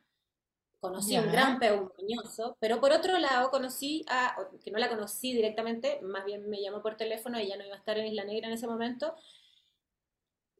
Conocí 0.79 1.17
un 1.17 1.31
gran 1.31 1.57
peumo 1.57 1.91
pero 2.59 2.79
por 2.79 2.91
otro 2.91 3.17
lado 3.17 3.49
conocí 3.49 4.05
a, 4.07 4.35
que 4.63 4.69
no 4.69 4.77
la 4.77 4.87
conocí 4.87 5.33
directamente, 5.33 5.99
más 6.03 6.25
bien 6.25 6.47
me 6.47 6.61
llamó 6.61 6.83
por 6.83 6.95
teléfono, 6.95 7.39
ella 7.39 7.57
no 7.57 7.65
iba 7.65 7.73
a 7.73 7.79
estar 7.79 7.97
en 7.97 8.05
Isla 8.05 8.23
Negra 8.23 8.47
en 8.47 8.53
ese 8.53 8.67
momento, 8.67 9.15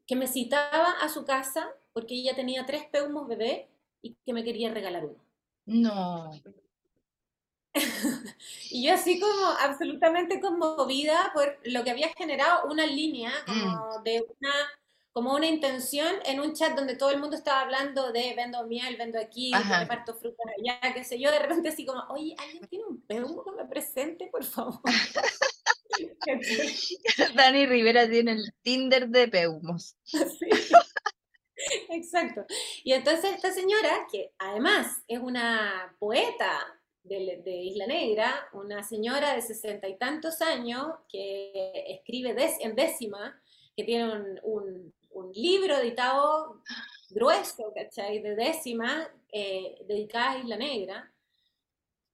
que 0.04 0.16
me 0.16 0.26
citaba 0.26 0.90
a 1.00 1.08
su 1.08 1.24
casa 1.24 1.70
porque 1.92 2.14
ella 2.14 2.34
tenía 2.34 2.66
tres 2.66 2.86
peumos 2.90 3.28
bebé 3.28 3.68
y 4.02 4.16
que 4.24 4.32
me 4.32 4.42
quería 4.42 4.72
regalar 4.72 5.04
uno. 5.04 5.20
No. 5.66 6.30
y 8.70 8.86
yo 8.86 8.94
así 8.94 9.20
como 9.20 9.46
absolutamente 9.60 10.40
conmovida 10.40 11.30
por 11.34 11.58
lo 11.64 11.84
que 11.84 11.90
había 11.90 12.08
generado 12.16 12.70
una 12.70 12.86
línea 12.86 13.30
como 13.46 13.98
mm. 13.98 14.02
de 14.02 14.24
una 14.38 14.52
como 15.16 15.32
una 15.32 15.46
intención 15.46 16.14
en 16.26 16.40
un 16.40 16.52
chat 16.52 16.76
donde 16.76 16.94
todo 16.94 17.10
el 17.10 17.18
mundo 17.18 17.36
estaba 17.36 17.62
hablando 17.62 18.12
de 18.12 18.34
vendo 18.34 18.66
miel, 18.66 18.98
vendo 18.98 19.18
aquí, 19.18 19.50
reparto 19.50 20.14
frutas 20.14 20.44
allá, 20.58 20.78
qué 20.92 21.04
sé 21.04 21.18
yo, 21.18 21.30
de 21.30 21.38
repente 21.38 21.70
así 21.70 21.86
como, 21.86 22.02
oye, 22.10 22.36
¿alguien 22.38 22.68
tiene 22.68 22.84
un 22.84 23.00
peumo 23.00 23.42
que 23.42 23.52
me 23.52 23.64
presente, 23.64 24.28
por 24.30 24.44
favor? 24.44 24.78
Dani 27.34 27.64
Rivera 27.64 28.06
tiene 28.06 28.32
el 28.32 28.52
Tinder 28.60 29.08
de 29.08 29.28
Peumos. 29.28 29.96
Exacto. 31.88 32.44
Y 32.84 32.92
entonces 32.92 33.36
esta 33.36 33.52
señora, 33.52 34.06
que 34.12 34.34
además 34.38 35.02
es 35.08 35.18
una 35.18 35.96
poeta 35.98 36.75
de, 37.08 37.62
Isla 37.64 37.86
Negra, 37.86 38.48
una 38.52 38.82
señora 38.82 39.34
de 39.34 39.42
sesenta 39.42 39.88
y 39.88 39.96
tantos 39.96 40.40
años 40.42 40.86
que 41.08 41.84
escribe 41.88 42.36
en 42.60 42.74
décima, 42.74 43.40
que 43.76 43.84
tiene 43.84 44.40
un, 44.42 44.92
libro 45.34 45.76
editado 45.78 46.60
grueso, 47.08 47.72
¿cachai? 47.74 48.20
De 48.20 48.36
décima, 48.36 49.08
eh, 49.32 49.78
dedicada 49.86 50.32
a 50.32 50.38
Isla 50.38 50.56
Negra. 50.56 51.12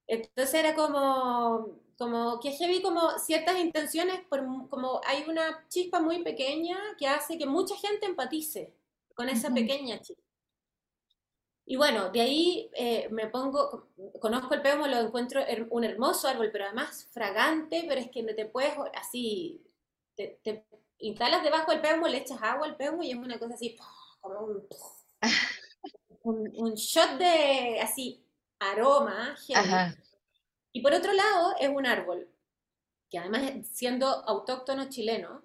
Entonces 0.07 0.55
era 0.55 0.75
como, 0.75 1.81
como 1.99 2.39
que 2.41 2.51
vi 2.69 2.81
como 2.81 3.19
ciertas 3.19 3.59
intenciones, 3.59 4.21
como 4.29 5.01
hay 5.05 5.25
una 5.29 5.67
chispa 5.69 6.01
muy 6.01 6.23
pequeña 6.23 6.79
que 6.97 7.09
hace 7.09 7.37
que 7.39 7.47
mucha 7.47 7.77
gente 7.77 8.07
empatice 8.07 8.73
con 9.15 9.29
esa 9.29 9.53
pequeña 9.53 10.01
chispa. 10.01 10.22
Y 11.65 11.77
bueno, 11.77 12.11
de 12.11 12.21
ahí 12.21 12.71
eh, 12.75 13.09
me 13.11 13.29
pongo, 13.29 13.89
conozco 14.21 14.55
el 14.55 14.63
peumo, 14.63 14.87
lo 14.87 14.99
encuentro 14.99 15.41
un 15.71 15.85
hermoso 15.85 16.29
árbol, 16.29 16.51
pero 16.53 16.65
además 16.65 17.09
fragante, 17.13 17.85
pero 17.89 18.01
es 18.01 18.11
que 18.11 18.23
te 18.23 18.47
puedes 18.47 18.75
así, 18.95 19.63
te, 20.17 20.67
instalas 20.99 21.43
debajo 21.43 21.71
del 21.71 21.81
peumo, 21.81 22.09
le 22.09 22.19
echas 22.19 22.43
agua 22.43 22.67
al 22.67 22.77
peumo 22.77 23.03
y 23.03 23.13
es 23.13 23.17
una 23.17 23.39
cosa 23.39 23.55
así, 23.55 23.77
como 24.21 24.41
un, 24.41 24.69
un, 26.55 26.75
shot 26.75 27.19
de 27.19 27.81
así 27.81 28.25
aroma. 28.59 29.37
Y 30.73 30.81
por 30.81 30.93
otro 30.95 31.13
lado, 31.13 31.55
es 31.61 31.69
un 31.69 31.87
árbol, 31.87 32.29
que 33.11 33.19
además 33.19 33.43
siendo 33.73 34.07
autóctono 34.09 34.89
chileno, 34.89 35.43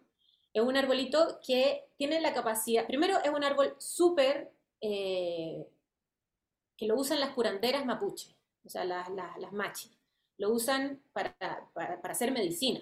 es 0.54 0.62
un 0.62 0.78
arbolito 0.78 1.40
que 1.46 1.90
tiene 1.98 2.22
la 2.22 2.34
capacidad, 2.34 2.88
primero 2.88 3.20
es 3.24 3.30
un 3.30 3.44
árbol 3.44 3.76
súper, 3.78 4.52
eh, 4.82 5.68
que 6.78 6.86
lo 6.86 6.96
usan 6.96 7.20
las 7.20 7.32
curanderas 7.32 7.86
mapuche, 7.86 8.36
o 8.64 8.70
sea, 8.70 8.86
las, 8.86 9.10
las, 9.10 9.52
machi, 9.52 9.92
lo 10.38 10.52
usan 10.52 11.02
para, 11.12 11.36
para, 11.74 12.00
hacer 12.04 12.32
medicina. 12.32 12.82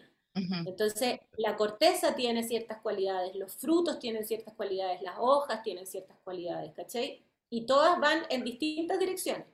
Entonces, 0.65 1.21
la 1.37 1.55
corteza 1.55 2.13
tiene 2.13 2.43
ciertas 2.43 2.81
cualidades, 2.81 3.35
los 3.35 3.55
frutos 3.55 3.99
tienen 3.99 4.25
ciertas 4.25 4.53
cualidades, 4.53 5.01
las 5.01 5.15
hojas 5.17 5.63
tienen 5.63 5.87
ciertas 5.87 6.17
cualidades, 6.25 6.73
¿cachai? 6.73 7.23
Y 7.49 7.65
todas 7.65 7.97
van 8.01 8.23
en 8.29 8.43
distintas 8.43 8.99
direcciones. 8.99 9.47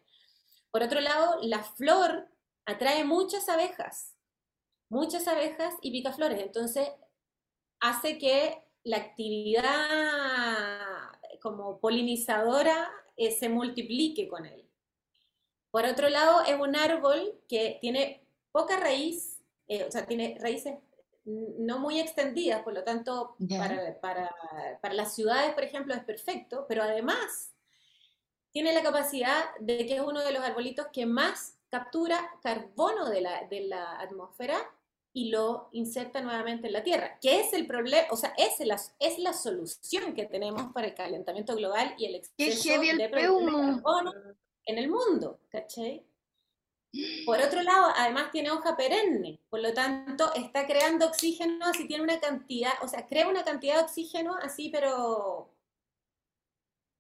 Por 0.72 0.82
otro 0.82 1.00
lado, 1.00 1.38
la 1.44 1.62
flor 1.62 2.28
atrae 2.66 3.04
muchas 3.04 3.48
abejas, 3.48 4.16
muchas 4.90 5.28
abejas 5.28 5.76
y 5.84 5.92
picaflores. 5.92 6.42
Entonces, 6.42 6.90
hace 7.80 8.18
que 8.18 8.64
la 8.84 8.98
actividad 8.98 9.68
como 11.42 11.80
polinizadora 11.80 12.90
eh, 13.26 13.32
se 13.32 13.50
multiplique 13.50 14.28
con 14.28 14.46
él. 14.46 14.68
Por 15.70 15.86
otro 15.86 16.10
lado, 16.10 16.44
es 16.44 16.60
un 16.60 16.76
árbol 16.76 17.40
que 17.48 17.78
tiene 17.80 18.26
poca 18.52 18.78
raíz, 18.78 19.40
eh, 19.68 19.86
o 19.86 19.92
sea, 19.92 20.06
tiene 20.06 20.38
raíces 20.40 20.76
no 21.24 21.78
muy 21.78 22.00
extendidas, 22.00 22.64
por 22.64 22.74
lo 22.74 22.84
tanto, 22.84 23.36
para, 23.48 24.00
para, 24.02 24.36
para, 24.82 24.94
las 24.96 25.14
ciudades, 25.14 25.54
por 25.54 25.64
ejemplo, 25.64 25.94
es 25.94 26.04
perfecto, 26.04 26.66
pero 26.68 26.82
además 26.82 27.54
tiene 28.52 28.74
la 28.74 28.82
capacidad 28.82 29.56
de 29.60 29.86
que 29.86 29.96
es 29.96 30.02
uno 30.02 30.22
de 30.22 30.32
los 30.32 30.44
arbolitos 30.44 30.88
que 30.92 31.06
más 31.06 31.60
captura 31.70 32.28
carbono 32.42 33.10
de 33.10 33.22
la, 33.22 33.48
de 33.48 33.62
la 33.62 34.00
atmósfera 34.00 34.58
y 35.14 35.30
lo 35.30 35.70
inserta 35.74 36.22
nuevamente 36.22 36.68
en 36.68 36.74
la 36.74 36.84
Tierra, 36.84 37.20
que 37.22 37.42
es 37.42 37.54
el 37.54 37.68
problema, 37.68 38.08
o 38.12 38.18
sea, 38.18 38.34
es 38.38 38.66
la, 38.66 38.80
es 39.00 39.20
la 39.20 39.34
solución 39.34 40.14
que 40.14 40.26
tenemos 40.26 40.72
para 40.74 40.88
el 40.88 40.94
calentamiento 40.94 41.56
global 41.56 41.94
y 41.98 42.06
el 42.06 42.16
exceso 42.16 42.80
de, 42.80 43.10
carbono 43.10 43.82
en 44.66 44.78
el 44.78 44.90
mundo, 44.90 45.40
¿cachai? 45.50 46.06
Por 47.26 47.40
otro 47.40 47.62
lado, 47.62 47.94
además 47.96 48.32
tiene 48.32 48.52
hoja 48.52 48.76
perenne, 48.76 49.40
por 49.50 49.62
lo 49.62 49.74
tanto 49.74 50.34
está 50.34 50.66
creando 50.66 51.08
oxígeno, 51.08 51.66
así 51.66 51.88
tiene 51.88 52.04
una 52.04 52.20
cantidad, 52.20 52.74
o 52.82 52.88
sea, 52.88 53.08
crea 53.08 53.28
una 53.28 53.44
cantidad 53.44 53.76
de 53.76 53.84
oxígeno 53.84 54.36
así, 54.42 54.70
pero 54.70 55.54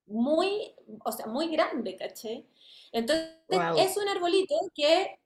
muy, 0.05 0.75
o 1.03 1.11
sea, 1.11 1.27
muy 1.27 1.49
grande, 1.49 1.95
¿caché? 1.95 2.45
Entonces, 2.91 3.37
es 3.77 3.97
un 3.97 4.07
arbolito 4.09 4.55
que 4.73 5.20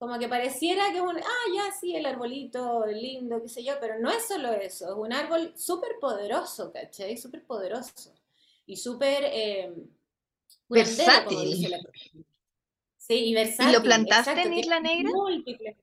como 0.00 0.18
que 0.18 0.28
pareciera 0.28 0.90
que 0.90 0.96
es 0.96 1.02
un, 1.02 1.18
ah, 1.18 1.46
ya 1.54 1.70
sí, 1.78 1.94
el 1.94 2.06
arbolito 2.06 2.86
lindo, 2.86 3.42
qué 3.42 3.50
sé 3.50 3.62
yo, 3.62 3.74
pero 3.78 3.98
no 3.98 4.10
es 4.10 4.26
solo 4.26 4.50
eso, 4.50 4.86
es 4.86 4.96
un 4.96 5.12
árbol 5.12 5.52
súper 5.58 5.98
poderoso, 6.00 6.72
¿cachai? 6.72 7.18
Súper 7.18 7.44
poderoso 7.44 8.14
y 8.64 8.76
súper... 8.76 9.24
Eh, 9.26 9.74
versátil. 10.70 11.76
sí, 12.96 13.14
y 13.14 13.34
versátil. 13.34 13.74
¿Y 13.74 13.76
lo 13.76 13.82
plantaste 13.82 14.40
en 14.40 14.54
Isla 14.54 14.80
Negra? 14.80 15.10
Múltiples 15.12 15.76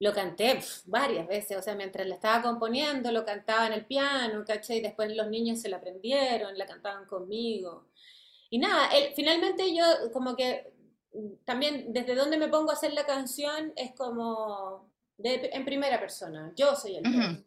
lo 0.00 0.14
canté 0.14 0.58
varias 0.86 1.28
veces, 1.28 1.58
o 1.58 1.62
sea, 1.62 1.74
mientras 1.74 2.06
la 2.08 2.14
estaba 2.14 2.42
componiendo, 2.42 3.12
lo 3.12 3.24
cantaba 3.24 3.66
en 3.66 3.74
el 3.74 3.84
piano, 3.84 4.44
¿cachai? 4.46 4.78
Y 4.78 4.80
después 4.80 5.14
los 5.14 5.28
niños 5.28 5.60
se 5.60 5.68
la 5.68 5.76
aprendieron, 5.76 6.56
la 6.56 6.66
cantaban 6.66 7.04
conmigo. 7.04 7.86
Y 8.48 8.58
nada, 8.58 8.88
él, 8.96 9.12
finalmente 9.14 9.76
yo 9.76 9.84
como 10.10 10.34
que 10.34 10.72
también 11.44 11.92
desde 11.92 12.14
donde 12.14 12.38
me 12.38 12.48
pongo 12.48 12.70
a 12.70 12.74
hacer 12.74 12.92
la 12.92 13.06
canción 13.06 13.72
es 13.76 13.94
como 13.94 14.90
en 15.22 15.64
primera 15.64 16.00
persona, 16.00 16.52
yo 16.56 16.74
soy 16.76 16.96
el 16.96 17.06
uh 17.06 17.44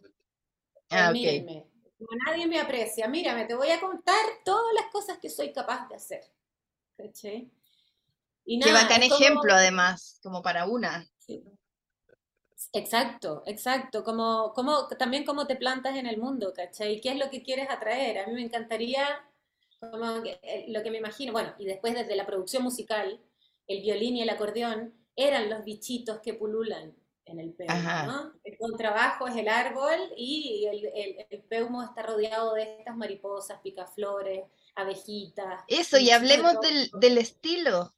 ah, 0.92 1.12
Como 1.12 2.10
nadie 2.26 2.48
me 2.48 2.60
aprecia, 2.60 3.08
mírame, 3.08 3.46
te 3.46 3.56
voy 3.56 3.70
a 3.70 3.80
contar 3.80 4.26
todas 4.46 4.74
las 4.76 4.92
cosas 4.92 5.18
que 5.20 5.30
soy 5.30 5.52
capaz 5.52 5.88
de 5.88 5.96
hacer. 5.96 6.24
¿Cachai? 6.98 7.50
Y 8.46 8.58
nada, 8.58 8.72
Qué 8.72 8.84
bacán 8.84 9.04
ejemplo, 9.04 9.54
además, 9.54 10.20
como 10.22 10.42
para 10.42 10.66
una. 10.68 11.08
Exacto, 12.74 13.44
exacto. 13.46 14.04
Como, 14.04 14.54
como, 14.54 14.88
también 14.88 15.26
cómo 15.26 15.48
te 15.48 15.56
plantas 15.56 15.96
en 15.96 16.08
el 16.08 16.18
mundo, 16.18 16.54
¿cachai? 16.54 17.00
¿Qué 17.02 17.10
es 17.10 17.18
lo 17.18 17.30
que 17.30 17.42
quieres 17.42 17.70
atraer? 17.70 18.20
A 18.20 18.28
mí 18.28 18.34
me 18.34 18.44
encantaría, 18.44 19.06
como 19.80 20.24
eh, 20.26 20.66
lo 20.68 20.84
que 20.84 20.92
me 20.92 20.98
imagino, 20.98 21.32
bueno, 21.32 21.54
y 21.58 21.66
después 21.66 21.94
desde 21.94 22.16
la 22.16 22.26
producción 22.26 22.64
musical, 22.64 23.20
el 23.68 23.82
violín 23.82 24.18
y 24.18 24.22
el 24.22 24.30
acordeón 24.30 24.94
eran 25.16 25.50
los 25.50 25.64
bichitos 25.64 26.20
que 26.22 26.34
pululan, 26.34 26.96
en 27.26 27.40
el 27.40 27.54
peumo, 27.54 27.74
¿no? 28.06 28.34
El 28.44 28.58
contrabajo 28.58 29.28
es 29.28 29.36
el 29.38 29.48
árbol 29.48 29.98
y 30.18 30.66
el, 30.70 31.26
el, 31.30 31.42
peumo 31.44 31.82
está 31.82 32.04
rodeado 32.04 32.54
de 32.54 32.80
estas 32.80 32.96
mariposas, 32.96 33.62
picaflores, 33.62 34.44
abejitas. 34.76 35.64
Eso, 35.68 35.98
y 35.98 36.12
hablemos 36.12 36.60
del, 36.60 36.90
del, 37.00 37.18
estilo, 37.18 37.94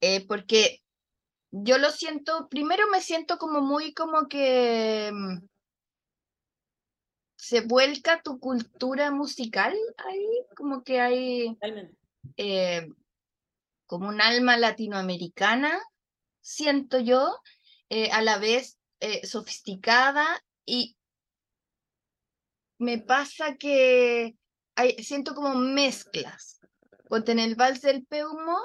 eh, 0.00 0.26
porque 0.26 0.82
yo 1.50 1.78
lo 1.78 1.90
siento, 1.90 2.48
primero 2.48 2.88
me 2.88 3.00
siento 3.00 3.38
como 3.38 3.60
muy 3.60 3.92
como 3.92 4.26
que 4.26 5.10
mm, 5.12 5.46
se 7.36 7.60
vuelca 7.60 8.22
tu 8.22 8.40
cultura 8.40 9.10
musical 9.10 9.76
ahí, 9.98 10.46
como 10.56 10.82
que 10.82 11.00
hay 11.00 11.58
eh, 12.36 12.88
como 13.86 14.08
un 14.08 14.20
alma 14.20 14.56
latinoamericana, 14.56 15.80
siento 16.40 16.98
yo, 16.98 17.40
eh, 17.88 18.10
a 18.10 18.22
la 18.22 18.38
vez 18.38 18.78
eh, 19.00 19.26
sofisticada 19.26 20.26
y 20.64 20.96
me 22.78 22.98
pasa 22.98 23.56
que 23.56 24.36
hay, 24.74 25.02
siento 25.02 25.34
como 25.34 25.54
mezclas. 25.54 26.60
Porque 27.08 27.32
en 27.32 27.38
el 27.38 27.54
vals 27.54 27.82
del 27.82 28.04
Peumo 28.04 28.58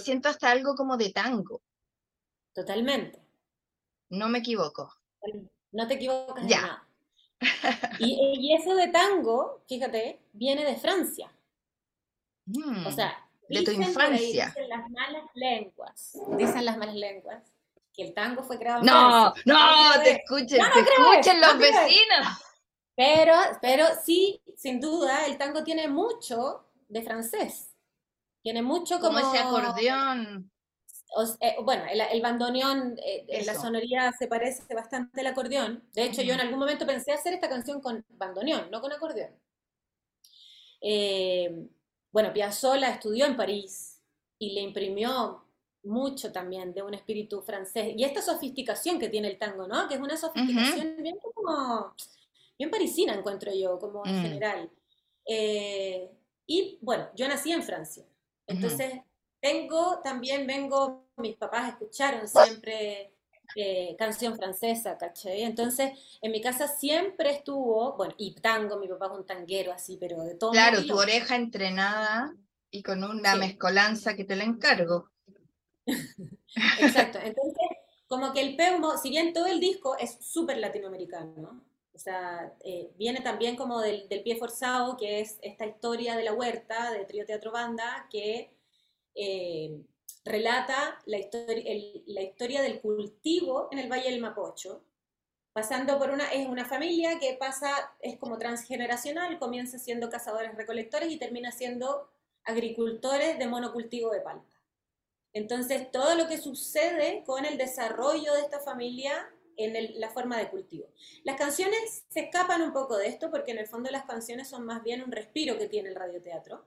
siento 0.00 0.28
hasta 0.28 0.50
algo 0.50 0.74
como 0.74 0.96
de 0.96 1.12
tango. 1.12 1.62
Totalmente. 2.52 3.22
No 4.10 4.28
me 4.28 4.38
equivoco. 4.38 4.92
No 5.72 5.86
te 5.86 5.94
equivocas 5.94 6.46
ya. 6.46 6.62
nada. 6.62 6.88
Y, 7.98 8.54
eso 8.54 8.74
de 8.74 8.88
tango, 8.88 9.62
fíjate, 9.68 10.20
viene 10.32 10.64
de 10.64 10.76
Francia. 10.76 11.30
o 12.86 12.90
sea, 12.90 13.25
de 13.48 13.62
tu 13.62 13.70
infancia. 13.70 14.46
dicen 14.46 14.68
las 14.68 14.90
malas 14.90 15.24
lenguas, 15.34 16.18
dicen 16.36 16.64
las 16.64 16.76
malas 16.76 16.94
lenguas, 16.94 17.42
que 17.92 18.02
el 18.02 18.14
tango 18.14 18.42
fue 18.42 18.58
creado 18.58 18.80
en 18.80 18.86
no. 18.86 19.34
No, 19.44 19.94
no, 19.94 20.02
te 20.02 20.12
escuchen, 20.12 20.60
te 20.72 20.80
escuchen 20.80 21.40
los 21.40 21.58
vecinos. 21.58 22.26
Pero, 22.94 23.34
pero 23.60 23.86
sí, 24.04 24.40
sin 24.56 24.80
duda, 24.80 25.26
el 25.26 25.36
tango 25.36 25.62
tiene 25.62 25.86
mucho 25.86 26.64
de 26.88 27.02
francés. 27.02 27.72
Tiene 28.42 28.62
mucho 28.62 29.00
como, 29.00 29.20
como 29.20 29.34
ese 29.34 29.42
acordeón. 29.42 30.50
Eh, 31.40 31.56
bueno, 31.62 31.84
el, 31.90 32.20
bandoneón, 32.20 32.98
eh, 33.04 33.24
en 33.28 33.46
la 33.46 33.54
sonoría 33.54 34.12
se 34.18 34.26
parece 34.26 34.74
bastante 34.74 35.20
al 35.20 35.26
acordeón. 35.28 35.82
De 35.94 36.04
hecho, 36.04 36.22
yo 36.22 36.34
en 36.34 36.40
algún 36.40 36.58
momento 36.58 36.86
pensé 36.86 37.12
hacer 37.12 37.32
esta 37.34 37.48
canción 37.48 37.80
con 37.80 38.04
bandoneón, 38.10 38.70
no 38.70 38.80
con 38.80 38.92
acordeón. 38.92 39.30
Eh, 40.80 41.68
bueno, 42.12 42.32
Piazzolla 42.32 42.90
estudió 42.90 43.26
en 43.26 43.36
París 43.36 44.02
y 44.38 44.52
le 44.52 44.60
imprimió 44.60 45.44
mucho 45.84 46.32
también 46.32 46.74
de 46.74 46.82
un 46.82 46.94
espíritu 46.94 47.42
francés. 47.42 47.94
Y 47.96 48.04
esta 48.04 48.22
sofisticación 48.22 48.98
que 48.98 49.08
tiene 49.08 49.28
el 49.28 49.38
tango, 49.38 49.66
¿no? 49.66 49.88
Que 49.88 49.94
es 49.94 50.00
una 50.00 50.16
sofisticación 50.16 50.96
bien 51.02 51.16
como, 51.22 51.94
bien 52.58 52.70
parisina, 52.70 53.14
encuentro 53.14 53.52
yo, 53.54 53.78
como 53.78 54.04
en 54.04 54.18
mm. 54.18 54.22
general. 54.22 54.70
y 56.46 56.78
bueno, 56.80 57.08
yo 57.14 57.28
nací 57.28 57.52
en 57.52 57.62
Francia. 57.62 58.04
Entonces, 58.46 59.00
tengo 59.40 60.00
también, 60.02 60.46
vengo 60.46 61.06
mis 61.16 61.36
papás 61.36 61.70
escucharon 61.70 62.28
siempre 62.28 63.15
eh, 63.54 63.94
canción 63.98 64.36
francesa, 64.36 64.98
¿caché? 64.98 65.44
Entonces, 65.44 65.92
en 66.20 66.32
mi 66.32 66.40
casa 66.40 66.68
siempre 66.68 67.30
estuvo, 67.30 67.96
bueno, 67.96 68.14
y 68.18 68.34
tango, 68.34 68.78
mi 68.78 68.88
papá 68.88 69.06
es 69.06 69.12
un 69.12 69.26
tanguero 69.26 69.72
así, 69.72 69.96
pero 69.98 70.22
de 70.22 70.34
todo. 70.34 70.52
Claro, 70.52 70.84
tu 70.84 70.98
oreja 70.98 71.36
entrenada 71.36 72.34
y 72.70 72.82
con 72.82 73.04
una 73.04 73.36
mezcolanza 73.36 74.16
que 74.16 74.24
te 74.24 74.36
la 74.36 74.44
encargo. 74.44 75.10
Exacto, 76.80 77.18
entonces, 77.18 77.68
como 78.06 78.32
que 78.32 78.40
el 78.40 78.56
Peumo, 78.56 78.98
si 78.98 79.10
bien 79.10 79.32
todo 79.32 79.46
el 79.46 79.60
disco 79.60 79.96
es 79.98 80.18
súper 80.20 80.58
latinoamericano, 80.58 81.64
o 81.92 81.98
sea, 81.98 82.52
eh, 82.64 82.90
viene 82.96 83.20
también 83.20 83.56
como 83.56 83.80
del, 83.80 84.08
del, 84.08 84.22
pie 84.22 84.36
forzado, 84.36 84.96
que 84.96 85.20
es 85.20 85.38
esta 85.40 85.64
historia 85.64 86.16
de 86.16 86.24
la 86.24 86.34
huerta, 86.34 86.90
de 86.92 87.04
Trío 87.04 87.24
Teatro 87.24 87.52
Banda, 87.52 88.06
que... 88.10 88.52
Eh, 89.14 89.80
relata 90.26 91.00
la 91.06 91.18
historia, 91.18 92.62
del 92.62 92.80
cultivo 92.80 93.68
en 93.70 93.78
el 93.78 93.90
Valle 93.90 94.10
del 94.10 94.20
Mapocho, 94.20 94.84
pasando 95.52 95.98
por 95.98 96.10
una, 96.10 96.30
es 96.32 96.46
una 96.48 96.64
familia 96.64 97.18
que 97.18 97.34
pasa, 97.34 97.94
es 98.00 98.18
como 98.18 98.36
transgeneracional, 98.36 99.38
comienza 99.38 99.78
siendo 99.78 100.10
cazadores 100.10 100.54
recolectores 100.54 101.10
y 101.10 101.16
termina 101.16 101.52
siendo 101.52 102.10
agricultores 102.44 103.38
de 103.38 103.46
monocultivo 103.46 104.10
de 104.10 104.20
palta. 104.20 104.52
Entonces, 105.32 105.90
todo 105.90 106.14
lo 106.14 106.28
que 106.28 106.38
sucede 106.38 107.22
con 107.24 107.44
el 107.44 107.56
desarrollo 107.56 108.34
de 108.34 108.40
esta 108.40 108.60
familia 108.60 109.30
en 109.56 110.00
la 110.00 110.10
forma 110.10 110.38
de 110.38 110.50
cultivo. 110.50 110.88
Las 111.24 111.36
canciones 111.36 112.04
se 112.08 112.20
escapan 112.20 112.60
un 112.62 112.72
poco 112.72 112.98
de 112.98 113.08
esto 113.08 113.30
porque 113.30 113.52
en 113.52 113.58
el 113.58 113.66
fondo 113.66 113.90
las 113.90 114.04
canciones 114.04 114.48
son 114.48 114.66
más 114.66 114.82
bien 114.82 115.02
un 115.02 115.12
respiro 115.12 115.56
que 115.56 115.68
tiene 115.68 115.88
el 115.88 115.94
radioteatro 115.94 116.66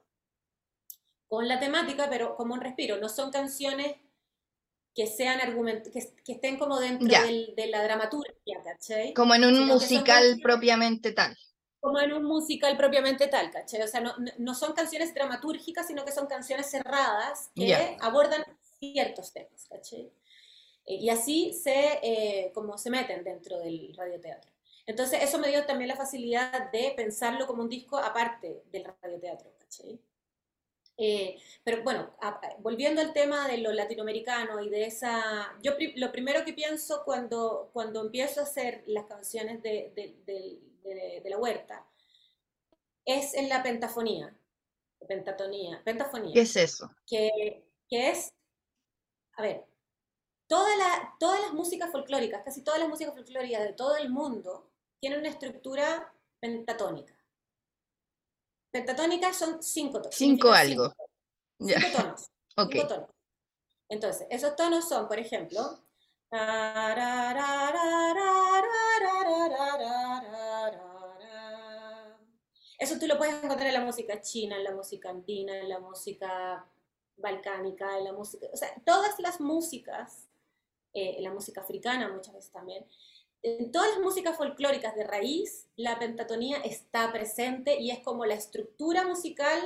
con 1.30 1.48
la 1.48 1.60
temática, 1.60 2.08
pero 2.10 2.36
como 2.36 2.56
un 2.56 2.62
respiro. 2.62 2.98
No 2.98 3.08
son 3.08 3.32
canciones 3.32 3.96
que 4.94 5.08
sean 5.08 5.40
argumentos, 5.40 5.94
que, 5.94 6.32
estén 6.32 6.58
como 6.58 6.80
dentro 6.80 7.08
de 7.08 7.68
la 7.68 7.84
dramaturgia, 7.84 8.62
¿cachai? 8.64 9.14
Como 9.14 9.36
en 9.36 9.46
un 9.46 9.68
musical 9.68 10.40
propiamente 10.42 11.14
tal. 11.14 11.38
Como 11.80 12.00
en 12.00 12.12
un 12.12 12.24
musical 12.24 12.76
propiamente 12.76 13.28
tal, 13.28 13.52
¿cachai? 13.52 13.84
O 13.84 13.88
sea, 13.88 14.02
no, 14.02 14.56
son 14.56 14.74
canciones 14.74 15.14
dramatúrgicas, 15.14 15.88
sino 15.88 16.04
que 16.04 16.12
son 16.12 16.28
canciones 16.28 16.70
cerradas 16.70 17.52
que 17.56 17.96
abordan 18.02 18.44
ciertos 18.80 19.32
temas, 19.32 19.68
¿cachai? 19.70 20.12
Eh, 20.86 20.96
y 20.96 21.10
así 21.10 21.54
se, 21.54 22.00
eh, 22.02 22.52
como 22.54 22.78
se 22.78 22.90
meten 22.90 23.24
dentro 23.24 23.60
del 23.60 23.94
radioteatro. 23.96 24.52
Entonces, 24.88 25.22
eso 25.22 25.38
me 25.38 25.50
dio 25.50 25.66
también 25.66 25.88
la 25.88 25.96
facilidad 25.96 26.72
de 26.72 26.92
pensarlo 26.98 27.46
como 27.46 27.62
un 27.62 27.70
disco 27.70 28.00
aparte 28.00 28.64
del 28.72 28.86
radioteatro, 29.02 29.54
¿cachai? 29.60 30.02
Eh, 31.02 31.42
pero 31.64 31.82
bueno, 31.82 32.14
volviendo 32.60 33.00
al 33.00 33.14
tema 33.14 33.48
de 33.48 33.60
lo 33.60 33.72
latinoamericano 33.72 34.60
y 34.60 34.70
de 34.70 34.86
esa, 34.86 35.58
yo 35.64 35.72
lo 35.96 36.12
primero 36.12 36.44
que 36.44 36.52
pienso 36.52 37.04
cuando, 37.06 37.70
cuando 37.72 38.02
empiezo 38.02 38.42
a 38.42 38.44
hacer 38.44 38.84
las 38.86 39.06
canciones 39.06 39.64
de, 39.64 39.94
de, 39.96 41.30
la 41.30 41.38
huerta 41.38 41.86
es 43.06 43.34
en 43.34 43.48
la 43.48 43.64
pentafonía, 43.64 44.38
pentatonía, 45.08 45.82
pentafonía. 45.86 46.34
¿Qué 46.34 46.42
es 46.42 46.56
eso? 46.58 46.92
Que, 47.08 47.64
que 47.88 48.10
es, 48.10 48.34
a 49.38 49.42
ver, 49.42 49.64
toda 50.48 50.76
la, 50.76 51.16
todas 51.18 51.40
las 51.40 51.54
músicas 51.54 51.92
folclóricas, 51.94 52.44
casi 52.44 52.62
todas 52.62 52.80
las 52.82 52.90
músicas 52.90 53.14
folclóricas 53.14 53.64
de 53.64 53.72
todo 53.74 53.96
el 53.96 54.10
mundo 54.10 54.70
tienen 55.00 55.20
una 55.20 55.30
estructura 55.30 56.14
pentatónica. 56.42 57.16
Pentatónicas 58.72 59.36
son 59.36 59.62
cinco 59.62 60.02
tonos. 60.02 60.16
Cinco 60.16 60.52
algo. 60.52 60.94
Cinco, 61.60 61.88
tonos. 61.96 62.30
Cinco 62.72 62.88
tonos. 62.88 63.10
Entonces, 63.90 64.28
esos 64.30 64.56
tonos 64.56 64.88
son, 64.88 65.08
por 65.08 65.18
ejemplo, 65.18 65.84
eso 72.78 73.00
tú 73.00 73.08
lo 73.08 73.18
puedes 73.18 73.44
encontrar 73.44 73.68
en 73.68 73.74
la 73.74 73.86
música 73.86 74.22
china, 74.22 74.58
en 74.58 74.64
la 74.64 74.76
música 74.76 75.10
andina, 75.10 75.58
en 75.58 75.70
la 75.70 75.80
música 75.80 76.70
balcánica, 77.18 77.98
en 77.98 78.04
la 78.04 78.14
música, 78.14 78.46
o 78.54 78.58
sea, 78.58 78.70
todas 78.86 79.20
las 79.20 79.42
músicas, 79.42 80.30
eh, 80.94 81.16
en 81.18 81.24
la 81.24 81.34
música 81.34 81.62
africana 81.62 82.10
muchas 82.10 82.36
veces 82.36 82.52
también, 82.52 82.86
en 83.42 83.72
todas 83.72 83.90
las 83.92 84.00
músicas 84.00 84.38
folclóricas 84.38 84.96
de 84.96 85.06
raíz, 85.06 85.68
la 85.76 85.98
pentatonía 85.98 86.58
está 86.58 87.12
presente 87.12 87.80
y 87.80 87.92
es 87.92 88.00
como 88.00 88.26
la 88.26 88.34
estructura 88.34 89.08
musical 89.08 89.62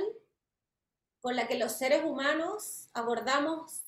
con 1.22 1.36
la 1.36 1.48
que 1.48 1.58
los 1.58 1.72
seres 1.72 2.04
humanos 2.04 2.90
abordamos 2.94 3.84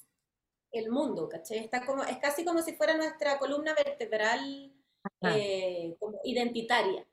el 0.71 0.89
mundo, 0.89 1.29
¿cachai? 1.29 1.59
Está 1.59 1.85
como, 1.85 2.03
es 2.03 2.17
casi 2.17 2.43
como 2.43 2.61
si 2.61 2.73
fuera 2.73 2.97
nuestra 2.97 3.37
columna 3.37 3.73
vertebral 3.73 4.73
eh, 5.21 5.95
como 5.99 6.19
identitaria, 6.23 7.05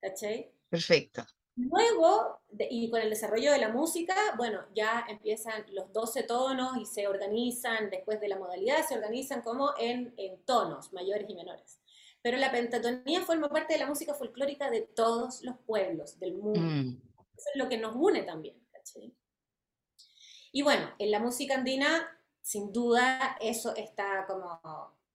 ¿cachai? 0.00 0.52
Perfecto. 0.68 1.24
Luego, 1.56 2.40
y 2.70 2.90
con 2.90 3.02
el 3.02 3.10
desarrollo 3.10 3.52
de 3.52 3.58
la 3.58 3.68
música, 3.68 4.14
bueno, 4.36 4.64
ya 4.74 5.04
empiezan 5.08 5.64
los 5.72 5.92
12 5.92 6.22
tonos 6.22 6.76
y 6.78 6.86
se 6.86 7.06
organizan, 7.06 7.90
después 7.90 8.20
de 8.20 8.28
la 8.28 8.38
modalidad, 8.38 8.86
se 8.86 8.94
organizan 8.94 9.42
como 9.42 9.72
en, 9.78 10.14
en 10.16 10.42
tonos 10.44 10.92
mayores 10.92 11.28
y 11.28 11.34
menores. 11.34 11.79
Pero 12.22 12.36
la 12.36 12.52
pentatonía 12.52 13.22
forma 13.22 13.48
parte 13.48 13.74
de 13.74 13.80
la 13.80 13.86
música 13.86 14.14
folclórica 14.14 14.70
de 14.70 14.82
todos 14.82 15.42
los 15.42 15.56
pueblos 15.66 16.18
del 16.18 16.34
mundo. 16.34 16.60
Mm. 16.60 17.02
Eso 17.36 17.48
es 17.54 17.56
lo 17.56 17.68
que 17.68 17.78
nos 17.78 17.96
une 17.96 18.22
también. 18.22 18.60
Y 20.52 20.62
bueno, 20.62 20.90
en 20.98 21.10
la 21.10 21.20
música 21.20 21.54
andina, 21.54 22.08
sin 22.40 22.72
duda, 22.72 23.36
eso 23.40 23.74
está 23.76 24.26
como, 24.26 24.60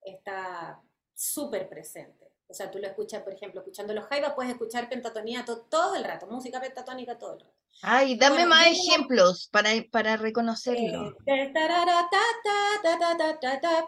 está 0.02 0.82
súper 1.14 1.68
presente. 1.68 2.32
O 2.48 2.54
sea, 2.54 2.70
tú 2.70 2.78
lo 2.78 2.86
escuchas, 2.86 3.22
por 3.22 3.32
ejemplo, 3.32 3.60
escuchando 3.60 3.92
los 3.92 4.06
jaivas, 4.06 4.34
puedes 4.34 4.52
escuchar 4.52 4.88
pentatonía 4.88 5.44
todo 5.44 5.94
el 5.94 6.04
rato, 6.04 6.26
música 6.26 6.60
pentatónica 6.60 7.18
todo 7.18 7.34
el 7.34 7.40
rato. 7.40 7.54
Ay, 7.82 8.16
dame 8.16 8.46
más 8.46 8.66
ejemplos 8.66 9.48
para, 9.52 9.70
para 9.90 10.16
reconocerlo. 10.16 11.16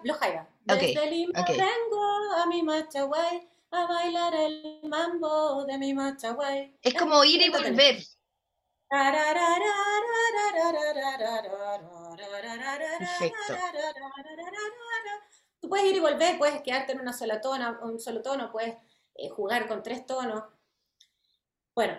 los 0.04 0.16
jaivas. 0.18 0.46
Desde 0.64 1.10
Lima 1.10 1.44
vengo 1.46 2.32
a 2.36 2.46
mi 2.46 2.62
Machaguay 2.62 3.48
a 3.70 3.86
bailar 3.86 4.34
el 4.34 4.80
mambo 4.84 5.64
de 5.64 5.78
mi 5.78 5.94
Machaguay. 5.94 6.76
Es 6.82 6.94
como 6.94 7.24
ir 7.24 7.42
y 7.42 7.50
volver. 7.50 8.02
Perfecto. 12.98 13.54
Tú 15.60 15.68
puedes 15.68 15.86
ir 15.86 15.96
y 15.96 16.00
volver, 16.00 16.38
puedes 16.38 16.62
quedarte 16.62 16.92
en 16.92 17.00
una 17.00 17.12
sola 17.12 17.40
tono, 17.40 17.78
un 17.82 17.98
solo 17.98 18.22
tono, 18.22 18.50
puedes 18.50 18.76
eh, 19.14 19.28
jugar 19.28 19.66
con 19.66 19.82
tres 19.82 20.06
tonos. 20.06 20.44
Bueno, 21.74 21.98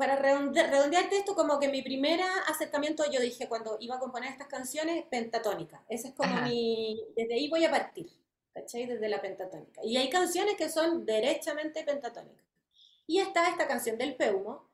para 0.00 0.16
redondearte 0.16 1.18
esto, 1.18 1.34
como 1.34 1.60
que 1.60 1.68
mi 1.68 1.82
primer 1.82 2.20
acercamiento, 2.48 3.04
yo 3.12 3.20
dije 3.20 3.50
cuando 3.50 3.76
iba 3.80 3.96
a 3.96 3.98
componer 3.98 4.30
estas 4.30 4.46
canciones, 4.46 5.04
pentatónica. 5.10 5.84
Ese 5.90 6.08
es 6.08 6.14
como 6.14 6.40
mi. 6.40 6.98
Desde 7.14 7.34
ahí 7.34 7.50
voy 7.50 7.66
a 7.66 7.70
partir, 7.70 8.10
¿cachai? 8.54 8.86
Desde 8.86 9.10
la 9.10 9.20
pentatónica. 9.20 9.82
Y 9.84 9.98
hay 9.98 10.08
canciones 10.08 10.54
que 10.56 10.70
son 10.70 11.04
derechamente 11.04 11.84
pentatónicas. 11.84 12.46
Y 13.06 13.18
está 13.18 13.50
esta 13.50 13.68
canción 13.68 13.98
del 13.98 14.16
Peumo, 14.16 14.70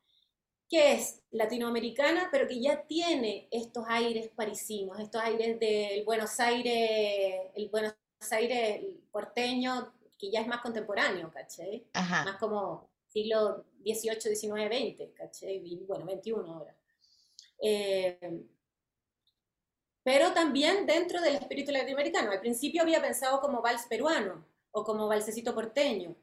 que 0.68 0.92
es 0.92 1.22
latinoamericana, 1.32 2.28
pero 2.30 2.46
que 2.46 2.60
ya 2.60 2.82
tiene 2.82 3.48
estos 3.50 3.84
aires 3.88 4.28
parisinos, 4.28 5.00
estos 5.00 5.20
aires 5.22 5.58
del 5.58 6.04
Buenos 6.04 6.38
Aires, 6.38 7.50
el 7.56 7.68
Buenos 7.68 7.94
Aires 8.30 8.80
porteño, 9.10 9.92
que 10.16 10.30
ya 10.30 10.40
es 10.40 10.46
más 10.46 10.60
contemporáneo, 10.60 11.32
¿cachai? 11.32 11.84
Más 11.92 12.36
como 12.36 12.88
siglo 13.16 13.64
XVIII, 13.82 14.34
XIX, 14.36 14.68
XX, 14.68 15.14
¿cachai? 15.14 15.62
Y, 15.64 15.84
bueno, 15.86 16.04
XXI 16.04 16.32
ahora. 16.32 16.76
Eh, 17.62 18.44
pero 20.02 20.32
también 20.32 20.86
dentro 20.86 21.20
del 21.20 21.36
espíritu 21.36 21.72
latinoamericano. 21.72 22.30
Al 22.30 22.40
principio 22.40 22.82
había 22.82 23.00
pensado 23.00 23.40
como 23.40 23.62
vals 23.62 23.86
peruano 23.86 24.46
o 24.70 24.84
como 24.84 25.08
valsecito 25.08 25.54
porteño, 25.54 26.14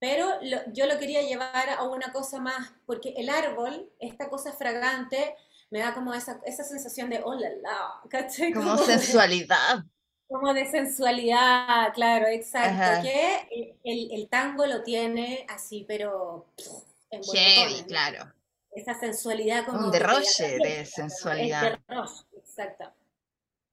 pero 0.00 0.40
yo 0.72 0.86
lo 0.86 0.98
quería 0.98 1.22
llevar 1.22 1.70
a 1.70 1.84
una 1.84 2.12
cosa 2.12 2.40
más, 2.40 2.72
porque 2.86 3.14
el 3.16 3.28
árbol, 3.30 3.88
esta 4.00 4.28
cosa 4.28 4.52
fragante, 4.52 5.36
me 5.70 5.78
da 5.78 5.94
como 5.94 6.12
esa, 6.12 6.40
esa 6.44 6.64
sensación 6.64 7.08
de, 7.08 7.22
oh 7.24 7.34
la 7.34 7.50
la, 7.62 8.00
¿cachai? 8.10 8.52
Como, 8.52 8.76
sensualidad. 8.78 9.84
Como 10.32 10.54
de 10.54 10.66
sensualidad, 10.66 11.92
claro, 11.94 12.26
exacto. 12.26 13.02
Que 13.02 13.76
el, 13.84 14.10
el, 14.12 14.28
tango 14.28 14.66
lo 14.66 14.82
tiene 14.82 15.46
así, 15.48 15.84
pero 15.86 16.46
en 17.10 17.22
Heavy, 17.22 17.84
claro. 17.84 18.32
Esa 18.74 18.98
sensualidad 18.98 19.66
como... 19.66 19.86
Un 19.86 19.90
derroche 19.90 20.58
de, 20.58 20.84
sensualidad. 20.86 21.78
exacto. 22.34 22.92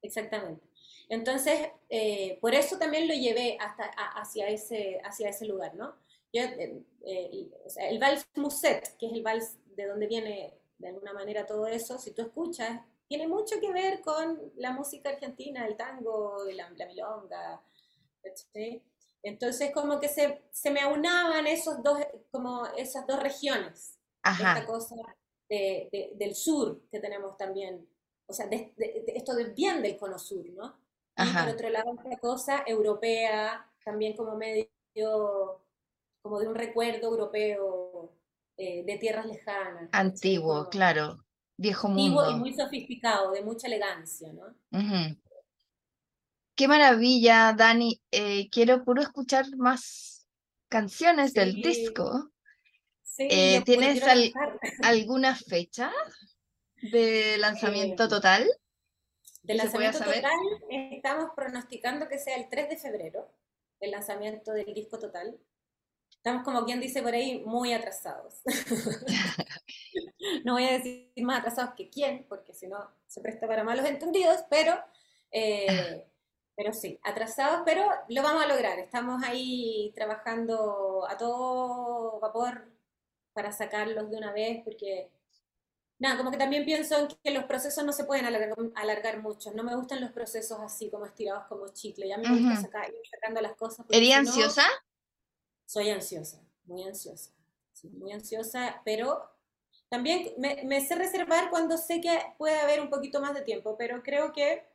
Exactamente. 0.01 0.69
Entonces, 1.09 1.69
eh, 1.89 2.37
por 2.41 2.53
eso 2.53 2.77
también 2.77 3.07
lo 3.07 3.13
llevé 3.13 3.57
hasta 3.59 3.85
hacia, 3.85 4.47
ese, 4.47 5.01
hacia 5.03 5.29
ese 5.29 5.45
lugar, 5.45 5.73
¿no? 5.75 5.95
Eh, 6.31 6.83
eh, 7.05 7.49
el 7.89 7.97
vals 7.97 8.27
muset, 8.35 8.95
que 8.97 9.07
es 9.07 9.13
el 9.13 9.23
vals 9.23 9.57
de 9.75 9.87
donde 9.87 10.07
viene 10.07 10.53
de 10.77 10.87
alguna 10.89 11.13
manera 11.13 11.45
todo 11.45 11.65
eso, 11.67 11.97
si 11.97 12.11
tú 12.11 12.21
escuchas, 12.21 12.81
tiene 13.09 13.27
mucho 13.27 13.59
que 13.59 13.73
ver 13.73 14.01
con 14.01 14.39
la 14.57 14.71
música 14.71 15.09
argentina, 15.09 15.65
el 15.65 15.75
tango, 15.75 16.43
la, 16.53 16.69
la 16.69 16.85
milonga, 16.85 17.59
Entonces 19.23 19.71
como 19.73 19.99
que 19.99 20.07
se, 20.07 20.43
se, 20.51 20.69
me 20.69 20.81
aunaban 20.81 21.47
esos 21.47 21.81
dos, 21.81 21.99
como 22.29 22.67
esas 22.77 23.07
dos 23.07 23.19
regiones, 23.19 23.97
esta 24.23 24.63
cosa 24.67 24.95
del 25.49 26.35
sur 26.35 26.83
que 26.91 26.99
tenemos 26.99 27.35
también, 27.35 27.89
o 28.27 28.33
sea, 28.33 28.45
de, 28.45 28.73
esto 29.07 29.33
del 29.33 29.53
bien 29.53 29.81
del 29.81 29.97
cono 29.97 30.19
sur, 30.19 30.47
¿no? 30.51 30.77
Y 31.17 31.33
por 31.33 31.49
otro 31.49 31.69
lado, 31.69 31.91
esta 32.03 32.17
cosa 32.17 32.63
europea, 32.65 33.67
también 33.83 34.15
como 34.15 34.35
medio 34.35 34.69
como 36.21 36.39
de 36.39 36.47
un 36.47 36.53
recuerdo 36.53 37.07
europeo 37.07 38.13
eh, 38.55 38.83
de 38.83 38.97
tierras 38.97 39.25
lejanas. 39.25 39.89
Antiguo, 39.93 40.69
claro, 40.69 41.25
viejo 41.59 41.89
mundo. 41.89 42.31
Y 42.31 42.35
muy 42.35 42.53
sofisticado, 42.53 43.31
de 43.31 43.43
mucha 43.43 43.67
elegancia, 43.67 44.31
¿no? 44.31 44.55
Qué 46.55 46.67
maravilla, 46.67 47.53
Dani. 47.53 48.01
Eh, 48.11 48.49
quiero 48.49 48.83
puro 48.83 49.01
escuchar 49.01 49.45
más 49.57 50.27
canciones 50.69 51.33
del 51.33 51.55
disco. 51.55 52.31
Eh, 53.17 53.61
¿Tienes 53.65 54.01
alguna 54.83 55.35
fecha 55.35 55.91
de 56.91 57.37
lanzamiento 57.37 58.07
total? 58.07 58.49
De 59.43 59.55
lanzamiento 59.55 59.99
total, 59.99 60.23
estamos 60.69 61.31
pronosticando 61.35 62.07
que 62.07 62.19
sea 62.19 62.35
el 62.37 62.49
3 62.49 62.69
de 62.69 62.77
febrero, 62.77 63.33
el 63.79 63.91
lanzamiento 63.91 64.51
del 64.53 64.73
disco 64.73 64.99
total. 64.99 65.37
Estamos 66.19 66.43
como 66.43 66.65
quien 66.65 66.81
dice 66.81 67.01
por 67.01 67.13
ahí 67.13 67.41
muy 67.45 67.71
atrasados. 67.71 68.41
no 70.43 70.53
voy 70.53 70.65
a 70.65 70.73
decir 70.73 71.09
más 71.21 71.39
atrasados 71.39 71.75
que 71.75 71.89
quién, 71.89 72.25
porque 72.27 72.53
si 72.53 72.67
no 72.67 72.77
se 73.07 73.21
presta 73.21 73.47
para 73.47 73.63
malos 73.63 73.85
entendidos, 73.85 74.43
pero, 74.49 74.77
eh, 75.31 76.05
pero 76.57 76.73
sí, 76.73 76.99
atrasados, 77.03 77.61
pero 77.63 77.89
lo 78.09 78.21
vamos 78.21 78.43
a 78.43 78.47
lograr. 78.47 78.79
Estamos 78.79 79.23
ahí 79.23 79.93
trabajando 79.95 81.07
a 81.09 81.15
todo 81.17 82.19
vapor 82.19 82.69
para 83.31 83.53
sacarlos 83.53 84.11
de 84.11 84.17
una 84.17 84.33
vez, 84.33 84.61
porque 84.65 85.09
nada, 85.99 86.17
como 86.17 86.31
que 86.31 86.37
también 86.37 86.65
pienso 86.65 86.97
en 86.99 87.07
que 87.23 87.31
los 87.31 87.45
procesos 87.45 87.85
no 87.85 87.93
se 87.93 88.03
pueden 88.03 88.25
alargar, 88.25 89.21
mucho. 89.21 89.53
No 89.53 89.63
me 89.63 89.73
gustan 89.73 90.01
los 90.01 90.11
procesos 90.11 90.59
así 90.59 90.89
como 90.89 91.05
estirados 91.05 91.45
como 91.47 91.69
chicle. 91.69 92.09
Ya 92.09 92.17
me 92.17 92.27
gusta 92.27 92.61
sacar, 92.61 92.89
ir 92.89 93.09
sacando 93.09 93.39
las 93.39 93.55
cosas. 93.55 93.85
¿Eres 93.89 94.13
ansiosa? 94.13 94.67
Soy 95.69 95.91
ansiosa, 95.91 96.41
muy 96.65 96.81
ansiosa, 96.81 97.29
muy 97.83 98.11
ansiosa, 98.11 98.81
pero 98.83 99.21
también 99.87 100.33
me, 100.39 100.81
sé 100.81 100.95
reservar 100.95 101.51
cuando 101.51 101.77
sé 101.77 102.01
que 102.01 102.09
puede 102.39 102.59
haber 102.59 102.81
un 102.81 102.89
poquito 102.89 103.21
más 103.21 103.35
de 103.35 103.43
tiempo, 103.43 103.77
pero 103.77 104.01
creo 104.01 104.33
que 104.33 104.65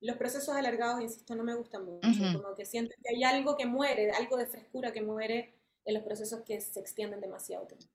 los 0.00 0.16
procesos 0.16 0.56
alargados, 0.56 1.00
insisto, 1.00 1.36
no 1.36 1.44
me 1.44 1.54
gustan 1.54 1.84
mucho, 1.84 2.08
como 2.32 2.56
que 2.56 2.64
siento 2.64 2.92
que 3.04 3.14
hay 3.14 3.22
algo 3.22 3.56
que 3.56 3.66
muere, 3.66 4.10
algo 4.10 4.36
de 4.36 4.46
frescura 4.46 4.92
que 4.92 5.00
muere 5.00 5.54
en 5.84 5.94
los 5.94 6.02
procesos 6.02 6.42
que 6.42 6.60
se 6.60 6.80
extienden 6.80 7.20
demasiado 7.20 7.64
tiempo. 7.68 7.86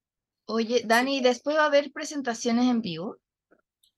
Oye, 0.46 0.84
Dani, 0.86 1.20
¿después 1.20 1.58
va 1.58 1.64
a 1.64 1.66
haber 1.66 1.92
presentaciones 1.92 2.66
en 2.68 2.82
vivo? 2.82 3.18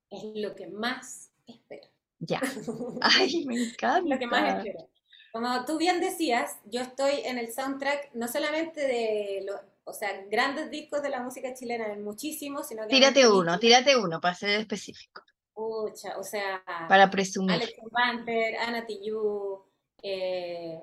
Es 0.09 0.23
lo 0.33 0.55
que 0.55 0.65
más 0.65 1.31
espero. 1.45 1.87
Ya. 2.17 2.41
Ay, 3.01 3.45
me 3.45 3.63
encanta. 3.63 4.09
lo 4.09 4.17
que 4.17 4.25
más 4.25 4.57
espero. 4.57 4.90
Como 5.31 5.65
tú 5.65 5.77
bien 5.77 6.01
decías, 6.01 6.57
yo 6.65 6.81
estoy 6.81 7.21
en 7.23 7.37
el 7.37 7.53
soundtrack 7.53 8.13
no 8.13 8.27
solamente 8.27 8.81
de 8.81 9.43
los, 9.45 9.59
o 9.85 9.93
sea, 9.93 10.25
grandes 10.29 10.69
discos 10.69 11.01
de 11.01 11.09
la 11.09 11.21
música 11.21 11.53
chilena, 11.53 11.91
en 11.91 12.03
muchísimos, 12.03 12.67
sino 12.67 12.83
que... 12.83 12.89
Tírate 12.89 13.27
uno, 13.27 13.57
tírate 13.57 13.95
uno, 13.95 14.19
para 14.19 14.35
ser 14.35 14.59
específico. 14.59 15.23
Pucha, 15.53 16.17
o 16.17 16.23
sea... 16.23 16.63
Para 16.89 17.09
presumir. 17.09 17.51
Alex 17.51 17.73
Banter, 17.89 18.57
Ana 18.57 18.85
Tijoux, 18.85 19.63
eh, 20.03 20.79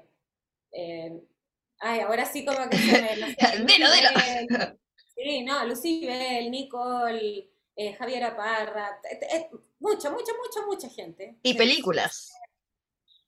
eh, 0.73 1.21
ay, 1.81 2.01
ahora 2.01 2.25
sí 2.25 2.45
como 2.45 2.69
que 2.71 2.79
se 2.79 3.03
me... 3.03 3.17
No 3.17 3.89
sé, 3.89 4.79
Sí, 5.15 5.43
no, 5.43 5.67
Lucibel, 5.67 6.49
Nicole, 6.49 7.51
eh, 7.75 7.93
Javier 7.95 8.23
Aparra, 8.23 9.01
mucha, 9.81 10.11
mucha, 10.11 10.33
mucha, 10.33 10.67
mucha 10.67 10.89
gente. 10.89 11.37
Y 11.43 11.55
películas. 11.55 12.33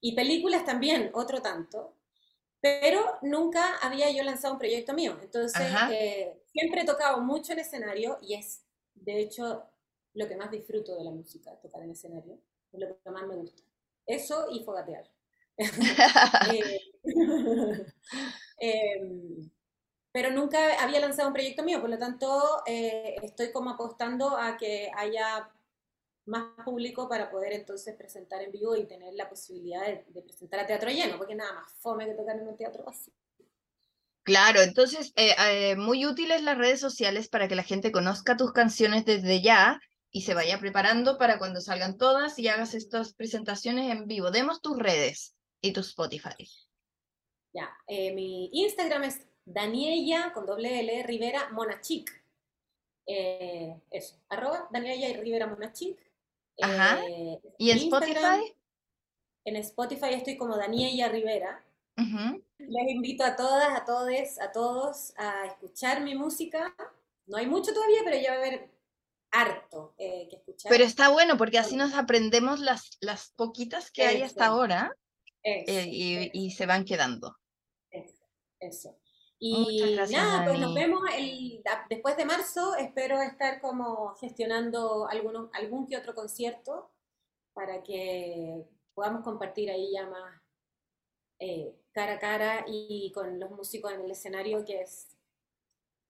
Y 0.00 0.14
películas 0.14 0.64
también, 0.64 1.10
otro 1.14 1.42
tanto. 1.42 1.94
Pero 2.60 3.18
nunca 3.22 3.76
había 3.78 4.10
yo 4.10 4.22
lanzado 4.22 4.54
un 4.54 4.58
proyecto 4.58 4.92
mío. 4.92 5.18
Entonces, 5.22 5.66
eh, 5.90 6.42
siempre 6.52 6.82
he 6.82 6.86
tocado 6.86 7.20
mucho 7.20 7.52
en 7.52 7.60
escenario 7.60 8.18
y 8.20 8.34
es, 8.34 8.62
de 8.94 9.18
hecho, 9.20 9.64
lo 10.14 10.28
que 10.28 10.36
más 10.36 10.50
disfruto 10.50 10.94
de 10.96 11.04
la 11.04 11.10
música, 11.10 11.54
tocar 11.60 11.82
en 11.82 11.90
escenario. 11.90 12.38
Es 12.72 12.80
lo 12.80 12.86
que 13.02 13.10
más 13.10 13.26
me 13.26 13.36
gusta. 13.36 13.62
Eso 14.06 14.46
y 14.50 14.64
fogatear. 14.64 15.10
Eh, 16.52 16.80
em, 18.58 19.50
pero 20.12 20.30
nunca 20.32 20.82
había 20.82 21.00
lanzado 21.00 21.28
un 21.28 21.34
proyecto 21.34 21.62
mío, 21.62 21.80
por 21.80 21.90
lo 21.90 21.98
tanto 21.98 22.62
eh, 22.66 23.16
estoy 23.22 23.52
como 23.52 23.70
apostando 23.70 24.36
a 24.36 24.56
que 24.56 24.90
haya 24.96 25.50
más 26.26 26.54
público 26.64 27.08
para 27.08 27.30
poder 27.30 27.52
entonces 27.52 27.96
presentar 27.96 28.42
en 28.42 28.52
vivo 28.52 28.76
y 28.76 28.86
tener 28.86 29.14
la 29.14 29.28
posibilidad 29.28 29.86
de, 29.86 30.22
presentar 30.22 30.60
a 30.60 30.66
teatro 30.66 30.90
lleno, 30.90 31.18
porque 31.18 31.34
nada 31.34 31.52
más 31.54 31.72
fome 31.78 32.06
que 32.06 32.14
tocar 32.14 32.36
en 32.36 32.48
un 32.48 32.56
teatro 32.56 32.88
así. 32.88 33.12
Claro, 34.22 34.60
entonces 34.60 35.12
eh, 35.16 35.34
eh, 35.38 35.76
muy 35.76 36.06
útiles 36.06 36.42
las 36.42 36.58
redes 36.58 36.78
sociales 36.78 37.28
para 37.28 37.48
que 37.48 37.56
la 37.56 37.62
gente 37.62 37.90
conozca 37.90 38.36
tus 38.36 38.52
canciones 38.52 39.04
desde 39.04 39.40
ya 39.40 39.80
y 40.10 40.22
se 40.22 40.34
vaya 40.34 40.58
preparando 40.58 41.18
para 41.18 41.38
cuando 41.38 41.60
salgan 41.60 41.96
todas 41.96 42.38
y 42.38 42.48
hagas 42.48 42.74
estas 42.74 43.14
presentaciones 43.14 43.90
en 43.90 44.06
vivo. 44.06 44.30
Demos 44.30 44.60
tus 44.60 44.78
redes 44.78 45.34
y 45.62 45.72
tu 45.72 45.80
Spotify. 45.80 46.46
Ya, 47.52 47.70
eh, 47.88 48.12
mi 48.12 48.50
Instagram 48.52 49.04
es 49.04 49.26
Daniela 49.44 50.32
con 50.32 50.46
doble 50.46 50.80
L 50.80 51.02
Rivera 51.04 51.50
Monachic. 51.50 52.20
Eso, 53.06 54.16
arroba 54.28 54.68
Daniela 54.70 55.08
y 55.08 55.14
Rivera 55.14 55.48
Monachic. 55.48 56.09
Ajá. 56.62 57.04
Eh, 57.08 57.40
¿Y 57.58 57.70
en 57.70 57.78
Spotify? 57.78 58.54
En 59.44 59.56
Spotify 59.56 60.10
estoy 60.12 60.36
como 60.36 60.56
Daniela 60.56 61.08
Rivera. 61.08 61.64
Les 62.58 62.90
invito 62.90 63.24
a 63.24 63.36
todas, 63.36 63.78
a 63.78 63.84
todos, 63.84 64.40
a 64.40 64.52
todos 64.52 65.12
a 65.18 65.46
escuchar 65.46 66.02
mi 66.02 66.14
música. 66.14 66.74
No 67.26 67.36
hay 67.36 67.46
mucho 67.46 67.74
todavía, 67.74 68.00
pero 68.04 68.18
ya 68.18 68.30
va 68.30 68.36
a 68.36 68.38
haber 68.38 68.70
harto 69.30 69.94
que 69.96 70.28
escuchar. 70.32 70.70
Pero 70.70 70.84
está 70.84 71.10
bueno 71.10 71.36
porque 71.36 71.58
así 71.58 71.76
nos 71.76 71.94
aprendemos 71.94 72.60
las, 72.60 72.96
las 73.00 73.32
poquitas 73.36 73.90
que 73.90 74.02
hay 74.02 74.22
hasta 74.22 74.46
ahora 74.46 74.96
y, 75.42 76.30
y, 76.32 76.50
se 76.50 76.66
van 76.66 76.84
quedando. 76.84 77.36
Eso. 78.60 78.99
Y 79.42 79.96
nada, 80.12 80.44
pues 80.44 80.60
nos 80.60 80.74
vemos 80.74 81.00
el, 81.16 81.62
después 81.88 82.14
de 82.18 82.26
marzo. 82.26 82.76
Espero 82.76 83.22
estar 83.22 83.62
como 83.62 84.14
gestionando 84.16 85.08
algunos, 85.08 85.48
algún 85.54 85.86
que 85.86 85.96
otro 85.96 86.14
concierto 86.14 86.92
para 87.54 87.82
que 87.82 88.66
podamos 88.92 89.24
compartir 89.24 89.70
ahí 89.70 89.92
ya 89.94 90.06
más 90.06 90.42
eh, 91.38 91.74
cara 91.92 92.14
a 92.14 92.18
cara 92.18 92.64
y 92.68 93.10
con 93.14 93.40
los 93.40 93.50
músicos 93.50 93.90
en 93.92 94.02
el 94.02 94.10
escenario, 94.10 94.62
que 94.62 94.82
es 94.82 95.08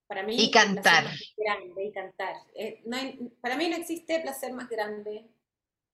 para 0.08 0.24
mí. 0.24 0.34
Y 0.36 0.50
cantar. 0.50 1.04
Grande, 1.36 1.84
y 1.84 1.92
cantar. 1.92 2.34
Eh, 2.56 2.82
no 2.84 2.96
para 3.40 3.56
mí 3.56 3.68
no 3.68 3.76
existe 3.76 4.18
placer 4.18 4.52
más 4.54 4.68
grande 4.68 5.30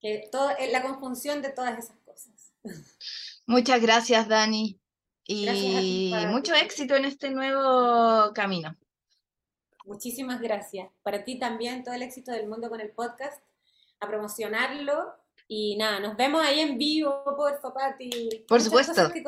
que 0.01 0.26
todo, 0.32 0.53
eh, 0.59 0.70
la 0.70 0.82
conjunción 0.82 1.43
de 1.43 1.51
todas 1.51 1.78
esas 1.78 1.99
cosas. 1.99 2.55
Muchas 3.47 3.82
gracias, 3.82 4.26
Dani 4.26 4.80
y 5.27 6.12
mucho 6.29 6.55
éxito 6.55 6.95
en 6.97 7.05
este 7.05 7.31
nuevo 7.31 8.33
camino. 8.33 8.77
Muchísimas 9.85 10.41
gracias. 10.41 10.89
Para 11.03 11.24
ti 11.24 11.39
también 11.39 11.85
todo 11.85 11.95
el 11.95 12.03
éxito 12.03 12.33
del 12.33 12.49
mundo 12.49 12.68
con 12.68 12.81
el 12.81 12.91
podcast, 12.91 13.43
a 14.01 14.09
promocionarlo 14.09 15.14
y 15.49 15.77
nada, 15.77 16.01
nos 16.01 16.16
vemos 16.16 16.45
ahí 16.45 16.59
en 16.59 16.77
vivo, 16.77 17.22
por 17.24 17.72
Pati. 17.72 18.45
Por 18.49 18.61
supuesto. 18.61 19.12
Que 19.12 19.22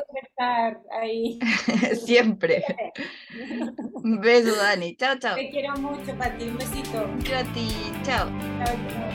ahí. 0.91 1.39
Siempre. 2.05 2.63
Un 3.93 4.19
beso, 4.19 4.53
Dani. 4.55 4.97
Chao, 4.97 5.17
chao. 5.17 5.35
Te 5.35 5.49
quiero 5.49 5.75
mucho, 5.77 6.13
Pati. 6.17 6.43
Un 6.43 6.57
besito. 6.57 7.05
ti. 7.53 7.69
Chao. 8.03 8.27
Chao, 8.29 8.75
chao. 8.89 9.09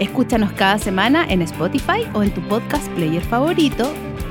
Escúchanos 0.00 0.52
cada 0.52 0.78
semana 0.78 1.26
en 1.28 1.42
Spotify 1.42 2.08
o 2.14 2.22
en 2.22 2.32
tu 2.32 2.40
podcast 2.48 2.88
player 2.94 3.22
favorito 3.22 3.92